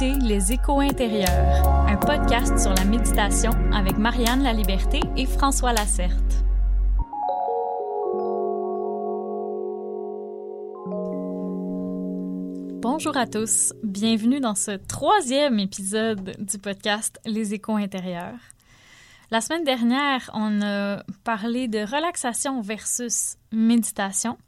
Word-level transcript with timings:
Les 0.00 0.52
Échos 0.52 0.78
intérieurs, 0.78 1.66
un 1.88 1.96
podcast 1.96 2.56
sur 2.56 2.72
la 2.72 2.84
méditation 2.84 3.50
avec 3.72 3.98
Marianne 3.98 4.44
La 4.44 4.52
Liberté 4.52 5.00
et 5.16 5.26
François 5.26 5.72
Lacerte. 5.72 6.44
Bonjour 12.80 13.16
à 13.16 13.26
tous, 13.26 13.72
bienvenue 13.82 14.38
dans 14.38 14.54
ce 14.54 14.70
troisième 14.70 15.58
épisode 15.58 16.36
du 16.38 16.58
podcast 16.58 17.18
Les 17.26 17.54
Échos 17.54 17.74
intérieurs. 17.74 18.38
La 19.32 19.40
semaine 19.40 19.64
dernière, 19.64 20.30
on 20.32 20.62
a 20.62 21.02
parlé 21.24 21.66
de 21.66 21.80
relaxation 21.80 22.60
versus 22.60 23.34
méditation, 23.50 24.38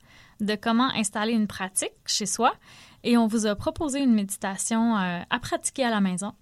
de 0.41 0.55
comment 0.55 0.91
installer 0.95 1.33
une 1.33 1.49
pratique 1.49 1.91
chez 2.07 2.27
soi 2.27 2.53
et 3.05 3.17
on 3.17 3.27
vous 3.27 3.47
a 3.47 3.55
proposé 3.55 4.01
une 4.01 4.15
méditation 4.15 4.97
euh, 4.97 5.21
à 5.29 5.39
pratiquer 5.39 5.85
à 5.85 5.91
la 5.91 6.01
maison. 6.01 6.33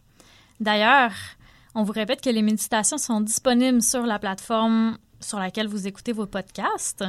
D'ailleurs, 0.60 1.12
on 1.74 1.82
vous 1.82 1.92
répète 1.92 2.20
que 2.20 2.30
les 2.30 2.42
méditations 2.42 2.98
sont 2.98 3.20
disponibles 3.20 3.82
sur 3.82 4.04
la 4.04 4.18
plateforme 4.18 4.98
sur 5.20 5.38
laquelle 5.38 5.68
vous 5.68 5.86
écoutez 5.86 6.12
vos 6.12 6.26
podcasts. 6.26 7.04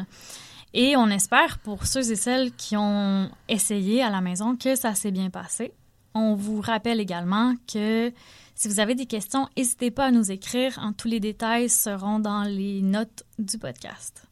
Et 0.73 0.95
on 0.95 1.07
espère 1.07 1.57
pour 1.59 1.87
ceux 1.87 2.11
et 2.11 2.15
celles 2.15 2.51
qui 2.53 2.77
ont 2.77 3.29
essayé 3.47 4.03
à 4.03 4.09
la 4.09 4.21
maison 4.21 4.55
que 4.55 4.75
ça 4.75 4.93
s'est 4.93 5.11
bien 5.11 5.29
passé. 5.29 5.73
On 6.13 6.35
vous 6.35 6.61
rappelle 6.61 6.99
également 6.99 7.55
que 7.71 8.11
si 8.55 8.67
vous 8.67 8.79
avez 8.79 8.93
des 8.93 9.05
questions, 9.05 9.47
n'hésitez 9.57 9.89
pas 9.89 10.05
à 10.05 10.11
nous 10.11 10.31
écrire. 10.31 10.79
Tous 10.97 11.07
les 11.07 11.19
détails 11.19 11.69
seront 11.69 12.19
dans 12.19 12.43
les 12.43 12.81
notes 12.81 13.23
du 13.39 13.57
podcast. 13.57 14.27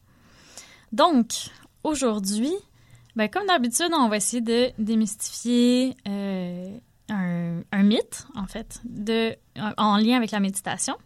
Donc, 0.92 1.50
aujourd'hui, 1.82 2.52
ben, 3.18 3.28
comme 3.28 3.48
d'habitude, 3.48 3.90
on 3.92 4.08
va 4.08 4.16
essayer 4.16 4.40
de 4.40 4.70
démystifier 4.78 5.96
euh, 6.06 6.78
un, 7.08 7.82
mythe, 7.82 8.28
en 8.36 8.46
fait, 8.46 8.80
de, 8.84 9.34
en 9.76 9.96
lien 9.96 10.16
avec 10.16 10.30
la 10.30 10.38
méditation. 10.38 10.96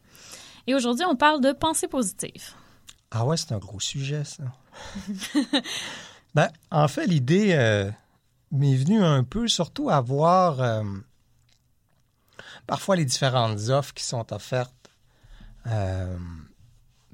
Et 0.66 0.74
aujourd'hui, 0.74 1.06
on 1.06 1.16
parle 1.16 1.40
de 1.40 1.52
pensée 1.52 1.88
positive. 1.88 2.50
Ah 3.12 3.24
ouais, 3.24 3.38
c'est 3.38 3.52
un 3.52 3.58
gros 3.58 3.80
sujet, 3.80 4.24
ça. 4.24 4.44
ben, 6.34 6.50
en 6.70 6.86
fait, 6.86 7.06
l'idée 7.06 7.54
euh, 7.54 7.90
m'est 8.50 8.76
venue 8.76 9.02
un 9.02 9.24
peu, 9.24 9.48
surtout 9.48 9.88
à 9.88 10.02
voir 10.02 10.60
euh, 10.60 10.82
parfois 12.66 12.94
les 12.94 13.06
différentes 13.06 13.70
offres 13.70 13.94
qui 13.94 14.04
sont 14.04 14.34
offertes 14.34 14.90
euh, 15.66 16.18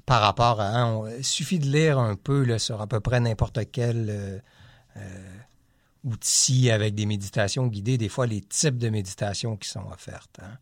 par 0.05 0.19
rapport 0.19 0.59
à... 0.59 0.77
Hein, 0.77 1.09
il 1.17 1.23
suffit 1.23 1.57
de 1.57 1.67
lire 1.67 1.99
un 1.99 2.15
peu 2.15 2.57
sur 2.57 2.81
à 2.81 2.87
peu 2.87 2.99
près 2.99 3.21
n'importe 3.21 3.59
quel 3.71 4.07
euh, 4.09 4.39
outils 6.03 6.71
avec 6.71 6.95
des 6.95 7.05
méditations 7.05 7.67
guidées, 7.67 7.97
des 7.97 8.09
fois 8.09 8.27
les 8.27 8.41
types 8.41 8.77
de 8.77 8.89
méditations 8.89 9.57
qui 9.57 9.69
sont 9.69 9.85
offertes. 9.91 10.39
Hein. 10.41 10.57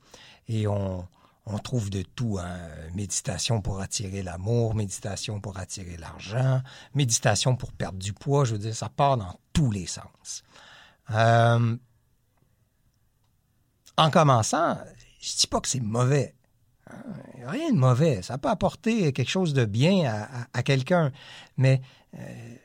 Et 0.48 0.68
on, 0.68 1.08
on, 1.46 1.58
trouve 1.60 1.90
de 1.90 2.02
tout. 2.02 2.38
Hein. 2.40 2.58
Méditation 2.96 3.62
pour 3.62 3.80
attirer 3.80 4.24
l'amour, 4.24 4.76
méditation 4.76 5.40
pour 5.40 5.58
attirer 5.58 5.98
l'argent, 5.98 6.62
méditation 6.94 7.56
pour 7.56 7.72
perdre 7.72 8.00
du 8.00 8.14
poids. 8.14 8.46
Je 8.46 8.54
veux 8.54 8.60
dire, 8.60 8.76
ça 8.76 8.90
part 8.90 9.18
dans 9.18 9.40
tous 9.54 9.72
les 9.72 9.86
sens. 9.86 10.44
Euh, 11.12 11.78
en 13.98 14.10
commençant, 14.12 14.78
je 15.20 15.36
dis 15.36 15.48
pas 15.48 15.60
que 15.60 15.68
c'est 15.68 15.80
mauvais. 15.80 16.36
Hein. 16.90 17.04
Rien 17.46 17.72
de 17.72 17.78
mauvais. 17.78 18.22
Ça 18.22 18.38
peut 18.38 18.50
apporter 18.50 19.14
quelque 19.14 19.30
chose 19.30 19.54
de 19.54 19.66
bien 19.66 20.28
à 20.54 20.64
quelqu'un. 20.64 21.12
Mais 21.58 21.82
euh, 22.16 22.56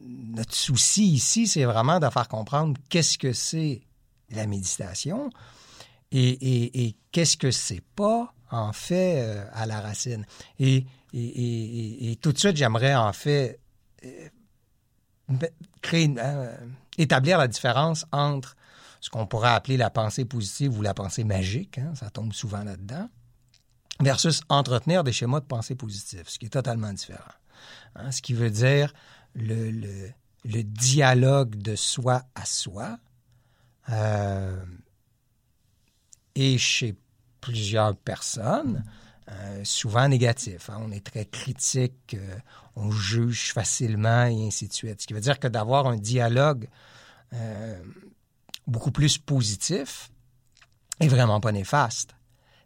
notre 0.00 0.54
souci 0.54 1.12
ici, 1.12 1.46
c'est 1.46 1.64
vraiment 1.64 1.98
de 1.98 2.08
faire 2.08 2.28
comprendre 2.28 2.78
qu'est-ce 2.88 3.18
que 3.18 3.32
c'est 3.32 3.82
la 4.30 4.46
méditation 4.46 5.30
et, 6.10 6.96
qu'est-ce 7.12 7.36
que 7.36 7.50
c'est 7.50 7.82
pas, 7.94 8.32
en 8.50 8.72
fait, 8.72 9.20
euh, 9.20 9.44
à 9.52 9.66
la 9.66 9.80
racine. 9.80 10.24
Et, 10.58 10.86
tout 12.20 12.32
de 12.32 12.38
suite, 12.38 12.56
j'aimerais, 12.56 12.94
en 12.94 13.12
fait, 13.12 13.60
euh, 14.04 14.28
euh, 15.92 16.56
établir 16.96 17.38
la 17.38 17.48
différence 17.48 18.06
entre 18.12 18.56
ce 19.00 19.10
qu'on 19.10 19.26
pourrait 19.26 19.50
appeler 19.50 19.76
la 19.76 19.90
pensée 19.90 20.24
positive 20.24 20.76
ou 20.78 20.82
la 20.82 20.94
pensée 20.94 21.24
magique, 21.24 21.78
hein, 21.78 21.92
ça 21.94 22.10
tombe 22.10 22.32
souvent 22.32 22.64
là-dedans, 22.64 23.08
versus 24.00 24.40
entretenir 24.48 25.04
des 25.04 25.12
schémas 25.12 25.40
de 25.40 25.46
pensée 25.46 25.74
positive, 25.74 26.24
ce 26.26 26.38
qui 26.38 26.46
est 26.46 26.50
totalement 26.50 26.92
différent. 26.92 27.22
Hein, 27.94 28.10
ce 28.10 28.22
qui 28.22 28.32
veut 28.32 28.50
dire 28.50 28.92
le, 29.34 30.12
dialogue 30.44 31.56
de 31.56 31.76
soi 31.76 32.22
à 32.34 32.44
soi. 32.44 32.98
Euh, 33.90 34.64
et 36.34 36.58
chez 36.58 36.94
plusieurs 37.40 37.96
personnes, 37.96 38.84
euh, 39.30 39.64
souvent 39.64 40.08
négatif. 40.08 40.70
Hein. 40.70 40.78
On 40.80 40.92
est 40.92 41.04
très 41.04 41.24
critique, 41.24 42.14
euh, 42.14 42.38
on 42.76 42.90
juge 42.90 43.52
facilement 43.52 44.24
et 44.24 44.46
ainsi 44.46 44.68
de 44.68 44.72
suite. 44.72 45.02
Ce 45.02 45.06
qui 45.06 45.14
veut 45.14 45.20
dire 45.20 45.38
que 45.38 45.48
d'avoir 45.48 45.86
un 45.86 45.96
dialogue 45.96 46.68
beaucoup 48.66 48.90
plus 48.90 49.18
positif 49.18 50.10
est 51.00 51.08
vraiment 51.08 51.40
pas 51.40 51.52
néfaste. 51.52 52.14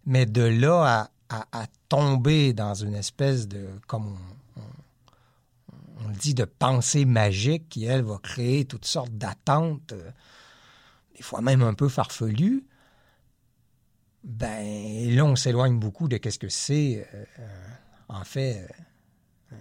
Mais 0.07 0.27
de 0.27 0.43
là 0.43 1.11
à, 1.29 1.67
tomber 1.89 2.53
dans 2.53 2.75
une 2.75 2.95
espèce 2.95 3.49
de, 3.49 3.69
comme 3.87 4.19
on 6.05 6.09
le 6.09 6.15
dit, 6.15 6.35
de 6.35 6.45
pensée 6.45 7.05
magique 7.05 7.69
qui, 7.69 7.85
elle, 7.85 8.03
va 8.03 8.19
créer 8.19 8.65
toutes 8.65 8.85
sortes 8.85 9.13
d'attentes, 9.13 9.93
euh, 9.93 10.11
des 11.17 11.23
fois 11.23 11.41
même 11.41 11.63
un 11.63 11.75
peu 11.75 11.89
farfelues, 11.89 12.65
ben 14.25 15.15
là, 15.15 15.25
on 15.25 15.37
s'éloigne 15.37 15.79
beaucoup 15.79 16.09
de 16.09 16.17
qu'est-ce 16.17 16.39
que 16.39 16.49
c'est, 16.49 17.09
euh, 17.15 17.25
en 18.09 18.25
fait, 18.25 18.69
euh, 19.53 19.57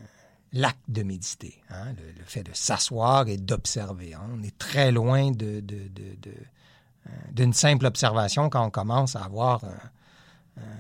l'acte 0.53 0.83
de 0.87 1.03
méditer, 1.03 1.61
hein, 1.69 1.93
le, 1.93 2.23
fait 2.25 2.43
de 2.43 2.53
s'asseoir 2.53 3.27
et 3.27 3.37
d'observer. 3.37 4.13
Hein. 4.13 4.29
On 4.33 4.43
est 4.43 4.57
très 4.57 4.91
loin 4.91 5.31
d'une 7.31 7.53
simple 7.53 7.85
observation 7.85 8.49
quand 8.49 8.65
on 8.65 8.69
commence 8.69 9.15
à 9.15 9.23
avoir 9.23 9.63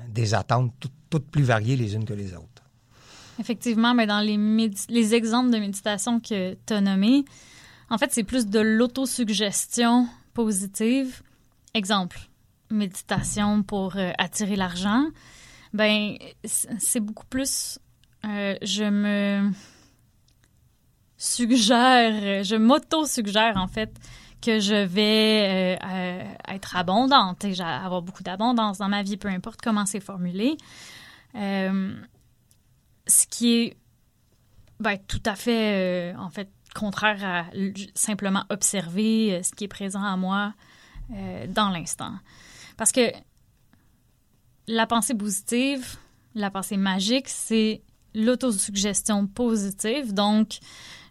des 0.09 0.33
attentes 0.35 0.73
toutes 1.09 1.31
plus 1.31 1.43
variées 1.43 1.75
les 1.75 1.95
unes 1.95 2.05
que 2.05 2.13
les 2.13 2.35
autres. 2.35 2.60
Effectivement, 3.41 3.95
mais 3.95 4.05
dans 4.05 4.19
les, 4.19 4.37
les 4.87 5.15
exemples 5.15 5.49
de 5.49 5.57
méditation 5.57 6.19
que 6.19 6.53
tu 6.53 6.73
as 6.73 6.79
nommés, 6.79 7.25
en 7.89 7.97
fait, 7.97 8.13
c'est 8.13 8.23
plus 8.23 8.45
de 8.45 8.59
l'autosuggestion 8.59 10.07
positive. 10.35 11.23
Exemple, 11.73 12.19
méditation 12.69 13.63
pour 13.63 13.97
euh, 13.97 14.11
attirer 14.19 14.55
l'argent. 14.55 15.07
Ben, 15.73 16.17
c'est 16.43 16.99
beaucoup 16.99 17.25
plus. 17.25 17.79
Euh, 18.25 18.55
je 18.61 18.83
me 18.83 19.49
suggère, 21.17 22.43
je 22.43 22.55
m'auto-suggère 22.55 23.57
en 23.57 23.67
fait 23.67 23.91
que 24.39 24.59
je 24.59 24.85
vais 24.85 25.79
euh, 25.83 26.23
être 26.47 26.75
abondante 26.75 27.43
et 27.43 27.59
avoir 27.59 28.03
beaucoup 28.03 28.21
d'abondance 28.21 28.77
dans 28.77 28.89
ma 28.89 29.01
vie, 29.01 29.17
peu 29.17 29.29
importe 29.29 29.61
comment 29.63 29.87
c'est 29.87 29.99
formulé. 29.99 30.57
Ce 33.11 33.27
qui 33.27 33.53
est 33.53 33.77
ben, 34.81 34.97
tout 35.07 35.21
à 35.25 35.35
fait, 35.35 36.13
euh, 36.13 36.17
en 36.17 36.31
fait, 36.31 36.49
contraire 36.73 37.23
à 37.23 37.45
simplement 37.93 38.45
observer 38.49 39.35
euh, 39.35 39.43
ce 39.43 39.51
qui 39.51 39.65
est 39.65 39.67
présent 39.67 40.03
à 40.03 40.17
moi 40.17 40.55
euh, 41.13 41.45
dans 41.47 41.69
l'instant. 41.69 42.13
Parce 42.77 42.91
que 42.91 43.11
la 44.67 44.87
pensée 44.87 45.13
positive, 45.13 45.97
la 46.33 46.49
pensée 46.49 46.77
magique, 46.77 47.29
c'est 47.29 47.83
l'autosuggestion 48.15 49.27
positive. 49.27 50.15
Donc, 50.15 50.57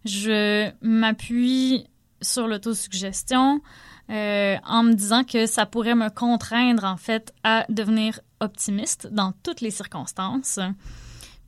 je 0.04 0.70
m'appuie 0.80 1.86
sur 2.20 2.48
l'autosuggestion 2.48 3.60
en 4.08 4.82
me 4.82 4.94
disant 4.94 5.22
que 5.22 5.46
ça 5.46 5.66
pourrait 5.66 5.94
me 5.94 6.10
contraindre, 6.10 6.82
en 6.82 6.96
fait, 6.96 7.32
à 7.44 7.64
devenir 7.68 8.18
optimiste 8.40 9.06
dans 9.12 9.32
toutes 9.44 9.60
les 9.60 9.70
circonstances 9.70 10.58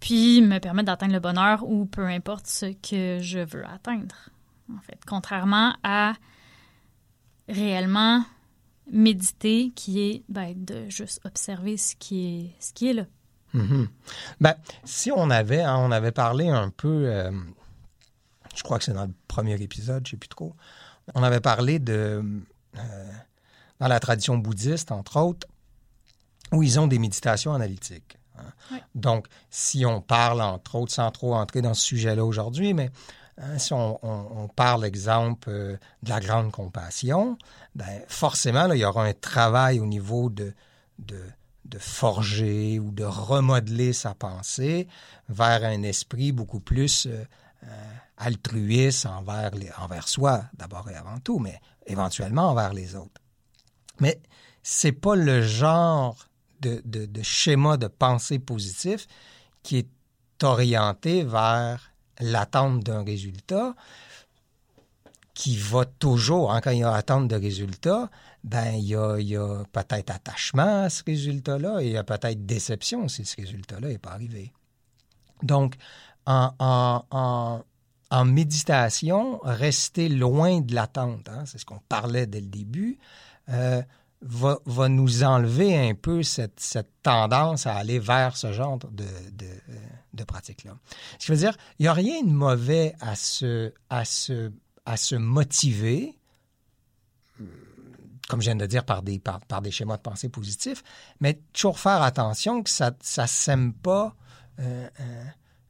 puis 0.02 0.42
me 0.42 0.58
permettre 0.58 0.86
d'atteindre 0.86 1.12
le 1.12 1.20
bonheur 1.20 1.62
ou 1.62 1.86
peu 1.86 2.06
importe 2.06 2.48
ce 2.48 2.66
que 2.66 3.22
je 3.22 3.38
veux 3.38 3.64
atteindre. 3.64 4.30
En 4.68 4.80
fait, 4.80 4.98
contrairement 5.06 5.76
à 5.84 6.14
réellement 7.48 8.24
méditer, 8.90 9.70
qui 9.76 10.00
est 10.00 10.24
ben, 10.28 10.54
de 10.56 10.88
juste 10.88 11.20
observer 11.24 11.76
ce 11.76 11.94
qui 11.94 12.26
est, 12.26 12.50
ce 12.58 12.92
là, 12.92 13.04
Mhm. 13.54 13.88
Ben, 14.40 14.54
si 14.84 15.12
on 15.12 15.28
avait, 15.30 15.60
hein, 15.60 15.76
on 15.78 15.92
avait 15.92 16.10
parlé 16.10 16.48
un 16.48 16.70
peu, 16.70 17.04
euh, 17.06 17.30
je 18.56 18.62
crois 18.62 18.78
que 18.78 18.84
c'est 18.84 18.94
dans 18.94 19.04
le 19.04 19.12
premier 19.28 19.60
épisode, 19.60 20.06
je 20.06 20.12
ne 20.12 20.16
sais 20.16 20.16
plus 20.16 20.28
trop, 20.28 20.54
on 21.14 21.22
avait 21.22 21.40
parlé 21.40 21.78
de, 21.78 22.24
euh, 22.78 23.12
dans 23.78 23.88
la 23.88 24.00
tradition 24.00 24.38
bouddhiste, 24.38 24.90
entre 24.90 25.20
autres, 25.20 25.46
où 26.50 26.62
ils 26.62 26.80
ont 26.80 26.86
des 26.86 26.98
méditations 26.98 27.52
analytiques. 27.52 28.16
Hein. 28.38 28.52
Oui. 28.70 28.78
Donc, 28.94 29.26
si 29.50 29.84
on 29.86 30.00
parle, 30.00 30.40
entre 30.42 30.74
autres, 30.76 30.92
sans 30.92 31.10
trop 31.10 31.34
entrer 31.34 31.62
dans 31.62 31.74
ce 31.74 31.82
sujet-là 31.82 32.24
aujourd'hui, 32.24 32.74
mais 32.74 32.90
hein, 33.38 33.58
si 33.58 33.72
on, 33.72 33.98
on- 34.04 34.42
on 34.44 34.48
parle, 34.48 34.84
exemple, 34.84 35.48
euh, 35.50 35.76
de 36.02 36.08
la 36.10 36.20
grande 36.20 36.50
compassion, 36.52 37.36
ben, 37.74 38.02
forcément, 38.08 38.66
là, 38.66 38.74
il 38.76 38.80
y 38.80 38.84
aura 38.84 39.04
un 39.04 39.12
travail 39.14 39.80
au 39.80 39.86
niveau 39.86 40.30
de, 40.30 40.54
de, 40.98 41.20
de 41.64 41.78
forger 41.78 42.78
ou 42.78 42.90
de 42.90 43.04
remodeler 43.04 43.92
sa 43.92 44.14
pensée 44.14 44.88
vers 45.28 45.64
un 45.64 45.82
esprit 45.82 46.32
beaucoup 46.32 46.60
plus 46.60 47.06
euh, 47.06 47.24
euh, 47.64 47.92
altruiste 48.18 49.06
envers, 49.06 49.52
les, 49.54 49.70
envers 49.78 50.08
soi, 50.08 50.44
d'abord 50.54 50.88
et 50.90 50.94
avant 50.94 51.18
tout, 51.20 51.38
mais 51.38 51.60
éventuellement 51.86 52.50
envers 52.50 52.72
les 52.72 52.94
autres. 52.96 53.20
Mais 54.00 54.20
c'est 54.62 54.92
pas 54.92 55.16
le 55.16 55.42
genre 55.42 56.26
de, 56.62 57.22
schéma 57.22 57.76
de 57.76 57.88
pensée 57.88 58.38
positif 58.38 59.06
qui 59.62 59.78
est 59.78 59.88
orienté 60.42 61.24
vers 61.24 61.92
l'attente 62.20 62.82
d'un 62.84 63.04
résultat 63.04 63.74
qui 65.34 65.56
va 65.56 65.84
toujours, 65.84 66.52
hein, 66.52 66.60
quand 66.60 66.72
il 66.72 66.80
y 66.80 66.84
a 66.84 66.92
attente 66.92 67.28
de 67.28 67.36
résultat, 67.36 68.10
ben 68.44 68.74
il 68.74 68.84
y 68.84 68.96
a, 68.96 69.16
il 69.18 69.28
y 69.28 69.36
a 69.36 69.64
peut-être 69.72 70.10
attachement 70.10 70.84
à 70.84 70.90
ce 70.90 71.02
résultat-là 71.04 71.80
et 71.80 71.86
il 71.86 71.92
y 71.92 71.96
a 71.96 72.04
peut-être 72.04 72.44
déception 72.44 73.08
si 73.08 73.24
ce 73.24 73.36
résultat-là 73.36 73.88
n'est 73.88 73.98
pas 73.98 74.12
arrivé. 74.12 74.52
Donc, 75.42 75.76
en, 76.26 76.52
en, 76.58 77.04
en, 77.10 77.64
en 78.10 78.24
méditation, 78.24 79.40
rester 79.42 80.08
loin 80.08 80.60
de 80.60 80.74
l'attente, 80.74 81.28
hein, 81.28 81.44
c'est 81.46 81.58
ce 81.58 81.64
qu'on 81.64 81.80
parlait 81.88 82.26
dès 82.26 82.40
le 82.40 82.48
début, 82.48 82.98
euh, 83.48 83.82
va, 84.22 84.88
nous 84.88 85.24
enlever 85.24 85.76
un 85.76 85.94
peu 85.94 86.22
cette, 86.22 86.60
tendance 87.02 87.66
à 87.66 87.74
aller 87.74 87.98
vers 87.98 88.36
ce 88.36 88.52
genre 88.52 88.78
de, 88.78 89.04
euh, 89.04 90.24
pratique-là. 90.24 90.76
Ce 91.18 91.26
qui 91.26 91.32
veut 91.32 91.38
dire, 91.38 91.56
il 91.78 91.82
n'y 91.82 91.88
a 91.88 91.92
rien 91.92 92.22
de 92.22 92.30
mauvais 92.30 92.94
à 93.00 93.16
se, 93.16 93.72
motiver, 95.16 96.18
comme 98.28 98.40
je 98.40 98.46
viens 98.46 98.56
de 98.56 98.66
dire, 98.66 98.84
par 98.84 99.02
des, 99.02 99.18
par, 99.18 99.40
par 99.40 99.62
des 99.62 99.70
schémas 99.70 99.96
de 99.96 100.02
pensée 100.02 100.28
positifs, 100.28 100.82
mais 101.20 101.40
toujours 101.52 101.78
faire 101.78 102.02
attention 102.02 102.62
que 102.62 102.70
ça 102.70 102.90
ne 102.90 103.26
sème 103.26 103.72
pas 103.72 104.14
euh, 104.60 104.88
euh, 105.00 105.24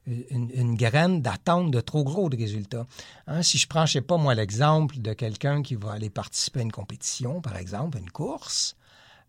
une, 0.05 0.75
graine 0.75 1.21
d'attente 1.21 1.71
de 1.71 1.79
trop 1.79 2.03
gros 2.03 2.29
de 2.29 2.37
résultats. 2.37 2.85
Hein, 3.27 3.41
si 3.41 3.57
je 3.57 3.67
prends, 3.67 3.85
je 3.85 3.93
sais 3.93 4.01
pas 4.01 4.17
moi, 4.17 4.35
l'exemple 4.35 4.99
de 4.99 5.13
quelqu'un 5.13 5.61
qui 5.61 5.75
va 5.75 5.93
aller 5.93 6.09
participer 6.09 6.59
à 6.59 6.63
une 6.63 6.71
compétition, 6.71 7.41
par 7.41 7.57
exemple, 7.57 7.97
une 7.97 8.09
course, 8.09 8.75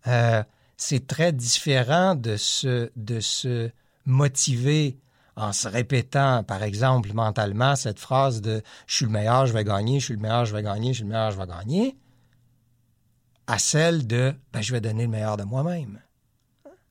euh, 0.06 0.42
c'est 0.76 1.06
très 1.06 1.32
différent 1.32 2.14
de 2.14 2.36
se, 2.36 2.90
de 2.96 3.20
se 3.20 3.70
motiver 4.04 4.98
en 5.36 5.52
se 5.52 5.68
répétant, 5.68 6.44
par 6.44 6.62
exemple, 6.62 7.12
mentalement, 7.12 7.74
cette 7.76 7.98
phrase 7.98 8.40
de 8.40 8.62
«je 8.86 8.96
suis 8.96 9.04
le 9.04 9.10
meilleur, 9.10 9.46
je 9.46 9.52
vais 9.52 9.64
gagner, 9.64 9.98
je 9.98 10.06
suis 10.06 10.14
le 10.14 10.20
meilleur, 10.20 10.44
je 10.44 10.54
vais 10.54 10.62
gagner, 10.62 10.92
je 10.92 10.98
suis 10.98 11.04
le 11.04 11.10
meilleur, 11.10 11.32
je 11.32 11.38
vais 11.38 11.46
gagner», 11.46 11.96
à 13.46 13.58
celle 13.58 14.06
de 14.06 14.34
ben, 14.52 14.60
«je 14.62 14.72
vais 14.72 14.80
donner 14.80 15.04
le 15.04 15.10
meilleur 15.10 15.36
de 15.36 15.42
moi-même». 15.42 16.00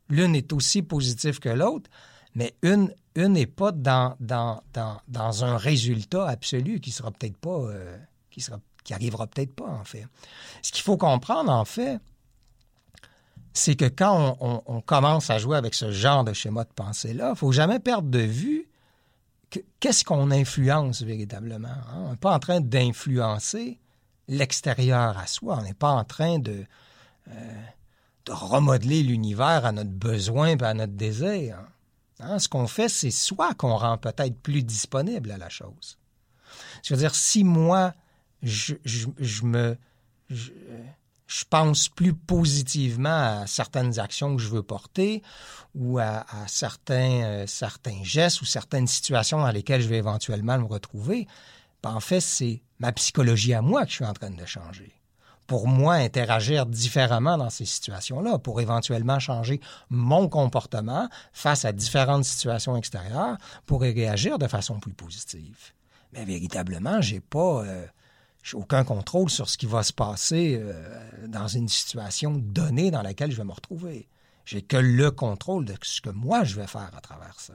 L'une 0.09 0.35
est 0.35 0.51
aussi 0.51 0.81
positive 0.81 1.39
que 1.39 1.49
l'autre, 1.49 1.89
mais 2.35 2.55
une 2.61 2.93
une 3.15 3.33
n'est 3.33 3.45
pas 3.45 3.71
dans, 3.71 4.15
dans, 4.19 4.63
dans, 4.73 4.99
dans, 5.07 5.45
un 5.45 5.55
résultat 5.55 6.27
absolu 6.27 6.79
qui 6.79 6.91
sera 6.91 7.11
peut-être 7.11 7.37
pas 7.37 7.59
euh, 7.59 7.97
qui 8.31 8.41
sera 8.41 8.59
arrivera 8.91 9.27
peut-être 9.27 9.55
pas 9.55 9.69
en 9.69 9.83
fait. 9.83 10.07
Ce 10.61 10.71
qu'il 10.71 10.83
faut 10.83 10.97
comprendre 10.97 11.51
en 11.51 11.63
fait, 11.63 11.99
c'est 13.53 13.75
que 13.75 13.85
quand 13.85 14.37
on, 14.41 14.81
commence 14.81 15.29
à 15.29 15.37
jouer 15.37 15.57
avec 15.57 15.73
ce 15.73 15.91
genre 15.91 16.23
de 16.23 16.33
schéma 16.33 16.63
de 16.63 16.73
pensée 16.75 17.13
là, 17.13 17.31
il 17.33 17.37
faut 17.37 17.51
jamais 17.51 17.79
perdre 17.79 18.09
de 18.09 18.19
vue 18.19 18.67
qu'est-ce 19.79 20.03
qu'on 20.03 20.31
influence 20.31 21.03
véritablement. 21.03 21.67
Hein? 21.67 22.03
On 22.05 22.11
n'est 22.11 22.17
pas 22.17 22.33
en 22.33 22.39
train 22.39 22.59
d'influencer 22.59 23.79
l'extérieur 24.27 25.17
à 25.17 25.27
soi. 25.27 25.59
On 25.59 25.63
n'est 25.63 25.73
pas 25.75 25.91
en 25.91 26.03
train 26.03 26.39
de 26.39 26.65
euh, 27.29 27.63
de 28.25 28.31
remodeler 28.31 29.03
l'univers 29.03 29.65
à 29.65 29.71
notre 29.71 29.91
besoin 29.91 30.47
et 30.57 30.63
à 30.63 30.73
notre 30.73 30.93
désir. 30.93 31.57
Hein, 32.23 32.39
ce 32.39 32.47
qu'on 32.47 32.67
fait, 32.67 32.89
c'est 32.89 33.11
soit 33.11 33.53
qu'on 33.53 33.75
rend 33.75 33.97
peut-être 33.97 34.37
plus 34.41 34.63
disponible 34.63 35.31
à 35.31 35.37
la 35.37 35.49
chose. 35.49 35.97
Je 36.83 36.93
veux 36.93 36.99
dire, 36.99 37.15
si 37.15 37.43
moi, 37.43 37.93
je, 38.41 38.75
me. 39.43 39.77
Je, 40.29 40.51
pense 41.49 41.89
plus 41.89 42.13
positivement 42.13 43.41
à 43.41 43.47
certaines 43.47 43.99
actions 43.99 44.35
que 44.35 44.41
je 44.41 44.49
veux 44.49 44.63
porter 44.63 45.23
ou 45.75 45.97
à, 45.97 46.25
à 46.29 46.47
certains, 46.47 47.23
euh, 47.23 47.47
certains 47.47 48.03
gestes 48.03 48.41
ou 48.41 48.45
certaines 48.45 48.87
situations 48.87 49.39
dans 49.39 49.51
lesquelles 49.51 49.81
je 49.81 49.87
vais 49.87 49.97
éventuellement 49.97 50.57
me 50.59 50.65
retrouver, 50.65 51.27
ben 51.81 51.93
en 51.93 51.99
fait, 51.99 52.21
c'est 52.21 52.61
ma 52.79 52.91
psychologie 52.91 53.53
à 53.53 53.61
moi 53.61 53.83
que 53.83 53.89
je 53.89 53.95
suis 53.95 54.05
en 54.05 54.13
train 54.13 54.29
de 54.29 54.45
changer 54.45 54.93
pour 55.53 55.67
moi 55.67 55.93
interagir 55.93 56.65
différemment 56.65 57.37
dans 57.37 57.51
ces 57.51 57.65
situations-là, 57.65 58.39
pour 58.39 58.59
éventuellement 58.59 59.19
changer 59.19 59.61
mon 59.91 60.27
comportement 60.27 61.07
face 61.31 61.63
à 61.63 61.71
différentes 61.71 62.25
situations 62.25 62.75
extérieures, 62.75 63.37
pour 63.67 63.85
y 63.85 63.93
réagir 63.93 64.39
de 64.39 64.47
façon 64.47 64.79
plus 64.79 64.93
positive. 64.93 65.59
Mais 66.11 66.25
véritablement, 66.25 67.01
j'ai 67.01 67.19
pas, 67.19 67.65
euh, 67.65 67.85
j'ai 68.41 68.57
aucun 68.57 68.83
contrôle 68.83 69.29
sur 69.29 69.47
ce 69.47 69.59
qui 69.59 69.67
va 69.67 69.83
se 69.83 69.93
passer 69.93 70.59
euh, 70.59 70.73
dans 71.27 71.47
une 71.47 71.69
situation 71.69 72.31
donnée 72.35 72.89
dans 72.89 73.03
laquelle 73.03 73.29
je 73.29 73.37
vais 73.37 73.43
me 73.43 73.53
retrouver. 73.53 74.07
J'ai 74.45 74.63
que 74.63 74.77
le 74.77 75.11
contrôle 75.11 75.65
de 75.65 75.75
ce 75.83 76.01
que 76.01 76.09
moi 76.09 76.43
je 76.43 76.55
vais 76.55 76.65
faire 76.65 76.89
à 76.97 77.01
travers 77.01 77.39
ça. 77.39 77.53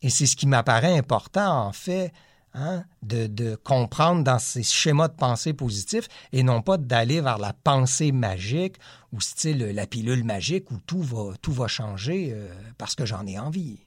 Et 0.00 0.08
c'est 0.08 0.24
ce 0.24 0.36
qui 0.36 0.46
m'apparaît 0.46 0.96
important, 0.96 1.66
en 1.66 1.72
fait, 1.72 2.14
Hein, 2.52 2.82
de, 3.02 3.28
de, 3.28 3.54
comprendre 3.54 4.24
dans 4.24 4.40
ces 4.40 4.64
schémas 4.64 5.06
de 5.06 5.14
pensée 5.14 5.52
positifs 5.52 6.08
et 6.32 6.42
non 6.42 6.62
pas 6.62 6.78
d'aller 6.78 7.20
vers 7.20 7.38
la 7.38 7.52
pensée 7.52 8.10
magique 8.10 8.74
ou 9.12 9.20
style 9.20 9.58
la 9.58 9.86
pilule 9.86 10.24
magique 10.24 10.68
où 10.72 10.78
tout 10.84 11.00
va, 11.00 11.34
tout 11.40 11.52
va 11.52 11.68
changer 11.68 12.32
euh, 12.34 12.48
parce 12.76 12.96
que 12.96 13.06
j'en 13.06 13.24
ai 13.24 13.38
envie. 13.38 13.78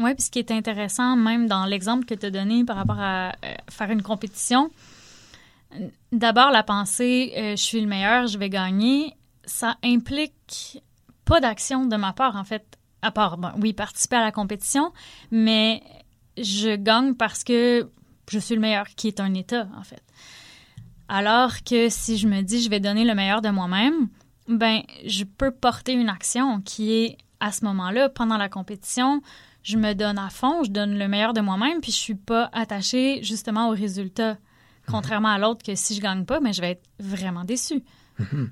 Oui, 0.00 0.14
puis 0.14 0.24
ce 0.24 0.30
qui 0.32 0.40
est 0.40 0.50
intéressant, 0.50 1.16
même 1.16 1.46
dans 1.46 1.64
l'exemple 1.64 2.06
que 2.06 2.14
tu 2.14 2.26
as 2.26 2.30
donné 2.32 2.64
par 2.64 2.74
rapport 2.74 2.98
à 2.98 3.28
euh, 3.28 3.54
faire 3.70 3.90
une 3.92 4.02
compétition, 4.02 4.68
d'abord 6.10 6.50
la 6.50 6.64
pensée 6.64 7.34
euh, 7.36 7.50
je 7.52 7.62
suis 7.62 7.80
le 7.80 7.86
meilleur, 7.86 8.26
je 8.26 8.36
vais 8.36 8.50
gagner, 8.50 9.14
ça 9.44 9.76
implique 9.84 10.82
pas 11.24 11.38
d'action 11.38 11.86
de 11.86 11.94
ma 11.94 12.12
part 12.12 12.34
en 12.34 12.42
fait, 12.42 12.78
à 13.02 13.12
part, 13.12 13.38
oui, 13.58 13.72
participer 13.72 14.16
à 14.16 14.24
la 14.24 14.32
compétition, 14.32 14.92
mais 15.30 15.82
je 16.36 16.76
gagne 16.76 17.14
parce 17.14 17.44
que 17.44 17.88
je 18.30 18.38
suis 18.38 18.54
le 18.54 18.60
meilleur, 18.60 18.86
qui 18.88 19.08
est 19.08 19.20
un 19.20 19.32
état, 19.34 19.68
en 19.76 19.82
fait. 19.82 20.02
Alors 21.08 21.62
que 21.64 21.88
si 21.88 22.18
je 22.18 22.26
me 22.26 22.42
dis 22.42 22.62
je 22.62 22.68
vais 22.68 22.80
donner 22.80 23.04
le 23.04 23.14
meilleur 23.14 23.40
de 23.40 23.48
moi-même, 23.48 24.08
ben, 24.48 24.82
je 25.04 25.24
peux 25.24 25.50
porter 25.50 25.92
une 25.92 26.08
action 26.08 26.60
qui 26.60 26.92
est 26.92 27.18
à 27.40 27.52
ce 27.52 27.64
moment-là, 27.64 28.08
pendant 28.08 28.36
la 28.36 28.48
compétition, 28.48 29.20
je 29.62 29.76
me 29.76 29.94
donne 29.94 30.18
à 30.18 30.30
fond, 30.30 30.62
je 30.64 30.70
donne 30.70 30.98
le 30.98 31.08
meilleur 31.08 31.34
de 31.34 31.40
moi-même, 31.40 31.80
puis 31.80 31.92
je 31.92 31.96
suis 31.96 32.14
pas 32.14 32.48
attachée 32.52 33.22
justement 33.22 33.68
au 33.68 33.72
résultat. 33.72 34.38
Contrairement 34.88 35.30
à 35.30 35.38
l'autre 35.38 35.64
que 35.64 35.74
si 35.74 35.96
je 35.96 36.00
gagne 36.00 36.24
pas, 36.24 36.38
mais 36.38 36.50
ben, 36.50 36.54
je 36.54 36.60
vais 36.60 36.70
être 36.70 36.88
vraiment 37.00 37.44
déçu. 37.44 37.82
Mm-hmm. 38.20 38.50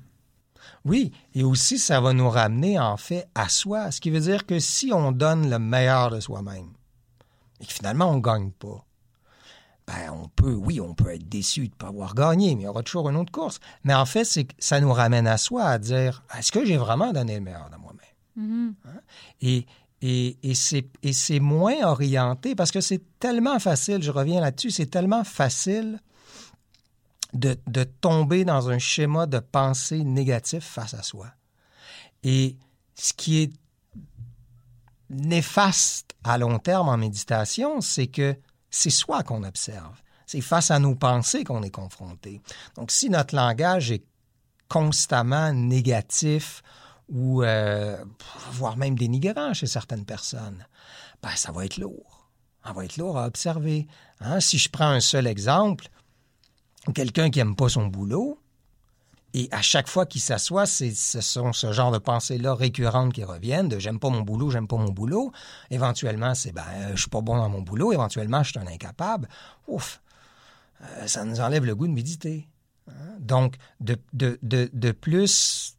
Oui, 0.83 1.11
et 1.33 1.43
aussi 1.43 1.79
ça 1.79 2.01
va 2.01 2.13
nous 2.13 2.29
ramener 2.29 2.77
en 2.77 2.97
fait 2.97 3.27
à 3.33 3.49
soi, 3.49 3.91
ce 3.91 4.01
qui 4.01 4.09
veut 4.09 4.19
dire 4.19 4.45
que 4.45 4.59
si 4.59 4.91
on 4.93 5.11
donne 5.11 5.49
le 5.49 5.59
meilleur 5.59 6.11
de 6.11 6.19
soi-même, 6.19 6.69
et 7.59 7.65
que 7.65 7.73
finalement 7.73 8.09
on 8.09 8.15
ne 8.15 8.21
gagne 8.21 8.51
pas, 8.51 8.85
ben 9.87 10.11
on 10.11 10.27
peut, 10.29 10.53
oui, 10.53 10.81
on 10.81 10.95
peut 10.95 11.13
être 11.13 11.29
déçu 11.29 11.67
de 11.67 11.73
ne 11.73 11.77
pas 11.77 11.87
avoir 11.87 12.15
gagné, 12.15 12.55
mais 12.55 12.63
il 12.63 12.65
y 12.65 12.67
aura 12.67 12.81
toujours 12.81 13.09
une 13.09 13.17
autre 13.17 13.31
course. 13.31 13.59
Mais 13.83 13.93
en 13.93 14.05
fait, 14.05 14.25
c'est 14.25 14.45
que 14.45 14.53
ça 14.57 14.79
nous 14.79 14.91
ramène 14.91 15.27
à 15.27 15.37
soi, 15.37 15.63
à 15.65 15.77
dire 15.77 16.23
est-ce 16.37 16.51
que 16.51 16.65
j'ai 16.65 16.77
vraiment 16.77 17.13
donné 17.13 17.35
le 17.35 17.41
meilleur 17.41 17.69
de 17.69 17.77
moi-même? 17.77 18.01
Mm 18.35 18.47
-hmm. 18.47 18.73
hein? 18.89 19.01
Et, 19.41 19.65
et, 20.01 20.37
et 21.03 21.13
c'est 21.13 21.39
moins 21.39 21.83
orienté 21.83 22.55
parce 22.55 22.71
que 22.71 22.81
c'est 22.81 23.01
tellement 23.19 23.59
facile, 23.59 24.01
je 24.01 24.11
reviens 24.11 24.41
là-dessus, 24.41 24.71
c'est 24.71 24.89
tellement 24.89 25.23
facile 25.23 25.99
de, 27.33 27.57
de 27.67 27.83
tomber 27.83 28.43
dans 28.45 28.69
un 28.69 28.79
schéma 28.79 29.25
de 29.27 29.39
pensée 29.39 30.03
négatif 30.03 30.63
face 30.63 30.93
à 30.93 31.03
soi. 31.03 31.27
Et 32.23 32.57
ce 32.95 33.13
qui 33.13 33.41
est 33.41 33.53
néfaste 35.15 36.15
à 36.23 36.37
long 36.37 36.59
terme 36.59 36.89
en 36.89 36.97
méditation, 36.97 37.81
c'est 37.81 38.07
que 38.07 38.35
c'est 38.69 38.89
soi 38.89 39.23
qu'on 39.23 39.43
observe. 39.43 40.01
C'est 40.25 40.41
face 40.41 40.71
à 40.71 40.79
nos 40.79 40.95
pensées 40.95 41.43
qu'on 41.43 41.63
est 41.63 41.71
confronté. 41.71 42.41
Donc, 42.75 42.91
si 42.91 43.09
notre 43.09 43.35
langage 43.35 43.91
est 43.91 44.03
constamment 44.67 45.53
négatif 45.53 46.63
ou 47.09 47.43
euh, 47.43 48.03
voire 48.51 48.77
même 48.77 48.97
dénigrant 48.97 49.53
chez 49.53 49.67
certaines 49.67 50.05
personnes, 50.05 50.65
ben, 51.21 51.29
ça 51.35 51.51
va 51.51 51.65
être 51.65 51.77
lourd. 51.77 52.27
Ça 52.65 52.73
va 52.73 52.83
être 52.83 52.97
lourd 52.97 53.17
à 53.19 53.27
observer. 53.27 53.87
Hein? 54.21 54.39
Si 54.39 54.57
je 54.57 54.69
prends 54.69 54.89
un 54.89 54.99
seul 54.99 55.27
exemple, 55.27 55.87
quelqu'un 56.95 57.29
qui 57.29 57.39
n'aime 57.39 57.55
pas 57.55 57.69
son 57.69 57.87
boulot, 57.87 58.39
et 59.37 59.49
à 59.51 59.61
chaque 59.61 59.89
fois 59.89 60.05
qu'il 60.05 60.21
s'assoit, 60.21 60.65
ce 60.65 61.19
sont 61.19 61.51
ce 61.51 61.73
genre 61.73 61.91
de 61.91 61.97
pensées-là 61.97 62.55
récurrentes 62.55 63.11
qui 63.11 63.25
reviennent, 63.25 63.67
de 63.67 63.79
j'aime 63.79 63.99
pas 63.99 64.09
mon 64.09 64.21
boulot, 64.21 64.49
j'aime 64.49 64.65
pas 64.65 64.77
mon 64.77 64.91
boulot. 64.91 65.33
Éventuellement, 65.71 66.33
c'est 66.35 66.53
ben, 66.53 66.63
je 66.93 67.01
suis 67.01 67.09
pas 67.09 67.19
bon 67.19 67.35
dans 67.35 67.49
mon 67.49 67.61
boulot, 67.61 67.91
éventuellement, 67.91 68.43
je 68.43 68.51
suis 68.51 68.59
un 68.59 68.67
incapable. 68.67 69.27
Ouf, 69.67 70.01
euh, 70.81 71.07
ça 71.07 71.25
nous 71.25 71.41
enlève 71.41 71.65
le 71.65 71.75
goût 71.75 71.85
de 71.85 71.91
méditer. 71.91 72.47
Hein? 72.87 73.17
Donc, 73.19 73.57
de, 73.81 74.91
plus 74.93 75.75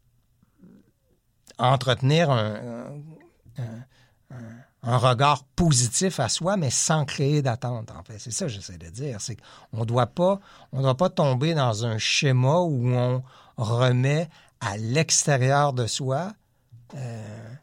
entretenir 1.57 2.29
un, 2.29 2.91
un, 4.83 4.97
regard 4.97 5.45
positif 5.55 6.19
à 6.19 6.29
soi, 6.29 6.57
mais 6.57 6.69
sans 6.69 7.05
créer 7.05 7.41
d'attente, 7.41 7.89
en 7.89 8.03
fait. 8.03 8.19
C'est 8.19 8.29
ça 8.29 8.45
que 8.45 8.51
j'essaie 8.51 8.77
de 8.77 8.89
dire. 8.89 9.19
C'est 9.19 9.35
qu'on 9.71 9.79
ne 9.79 9.85
doit 9.85 10.05
pas 10.05 11.09
tomber 11.09 11.55
dans 11.55 11.87
un 11.87 11.97
schéma 11.97 12.59
où 12.59 12.93
on 12.93 13.23
remet 13.57 14.29
à 14.59 14.77
l'extérieur 14.77 15.73
de 15.73 15.87
soi 15.87 16.33
euh, 16.95 17.53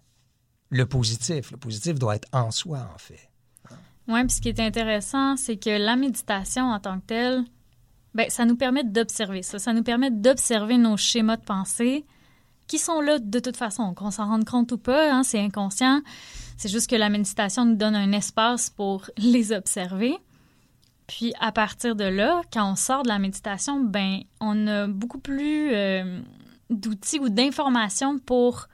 le 0.70 0.86
positif. 0.86 1.50
Le 1.50 1.56
positif 1.56 1.98
doit 1.98 2.16
être 2.16 2.28
en 2.32 2.50
soi, 2.50 2.88
en 2.94 2.98
fait. 2.98 3.30
Oui, 4.06 4.20
puis 4.24 4.36
ce 4.36 4.40
qui 4.40 4.48
est 4.50 4.60
intéressant, 4.60 5.36
c'est 5.36 5.56
que 5.56 5.70
la 5.70 5.96
méditation 5.96 6.64
en 6.70 6.78
tant 6.78 7.00
que 7.00 7.06
telle, 7.06 7.44
ben, 8.14 8.28
ça 8.28 8.44
nous 8.44 8.56
permet 8.56 8.84
d'observer 8.84 9.42
ça. 9.42 9.58
Ça 9.58 9.72
nous 9.72 9.82
permet 9.82 10.10
d'observer 10.10 10.76
nos 10.76 10.96
schémas 10.96 11.36
de 11.36 11.44
pensée 11.44 12.04
qui 12.66 12.78
sont 12.78 13.00
là 13.00 13.18
de 13.18 13.38
toute 13.38 13.56
façon, 13.56 13.94
qu'on 13.94 14.10
s'en 14.10 14.26
rende 14.26 14.44
compte 14.44 14.72
ou 14.72 14.78
pas, 14.78 15.12
hein, 15.12 15.22
c'est 15.22 15.40
inconscient. 15.40 16.00
C'est 16.56 16.68
juste 16.68 16.88
que 16.88 16.96
la 16.96 17.08
méditation 17.08 17.64
nous 17.64 17.76
donne 17.76 17.94
un 17.94 18.12
espace 18.12 18.70
pour 18.70 19.10
les 19.16 19.52
observer. 19.52 20.16
Puis 21.06 21.32
à 21.38 21.52
partir 21.52 21.96
de 21.96 22.04
là, 22.04 22.42
quand 22.52 22.70
on 22.70 22.76
sort 22.76 23.02
de 23.02 23.08
la 23.08 23.18
méditation, 23.18 23.80
ben 23.80 24.20
on 24.40 24.66
a 24.66 24.87
beaucoup 24.87 25.18
plus 25.18 25.73
euh, 25.73 26.20
d'outils 26.70 27.18
ou 27.18 27.28
d'informations 27.28 28.18
pour 28.18 28.68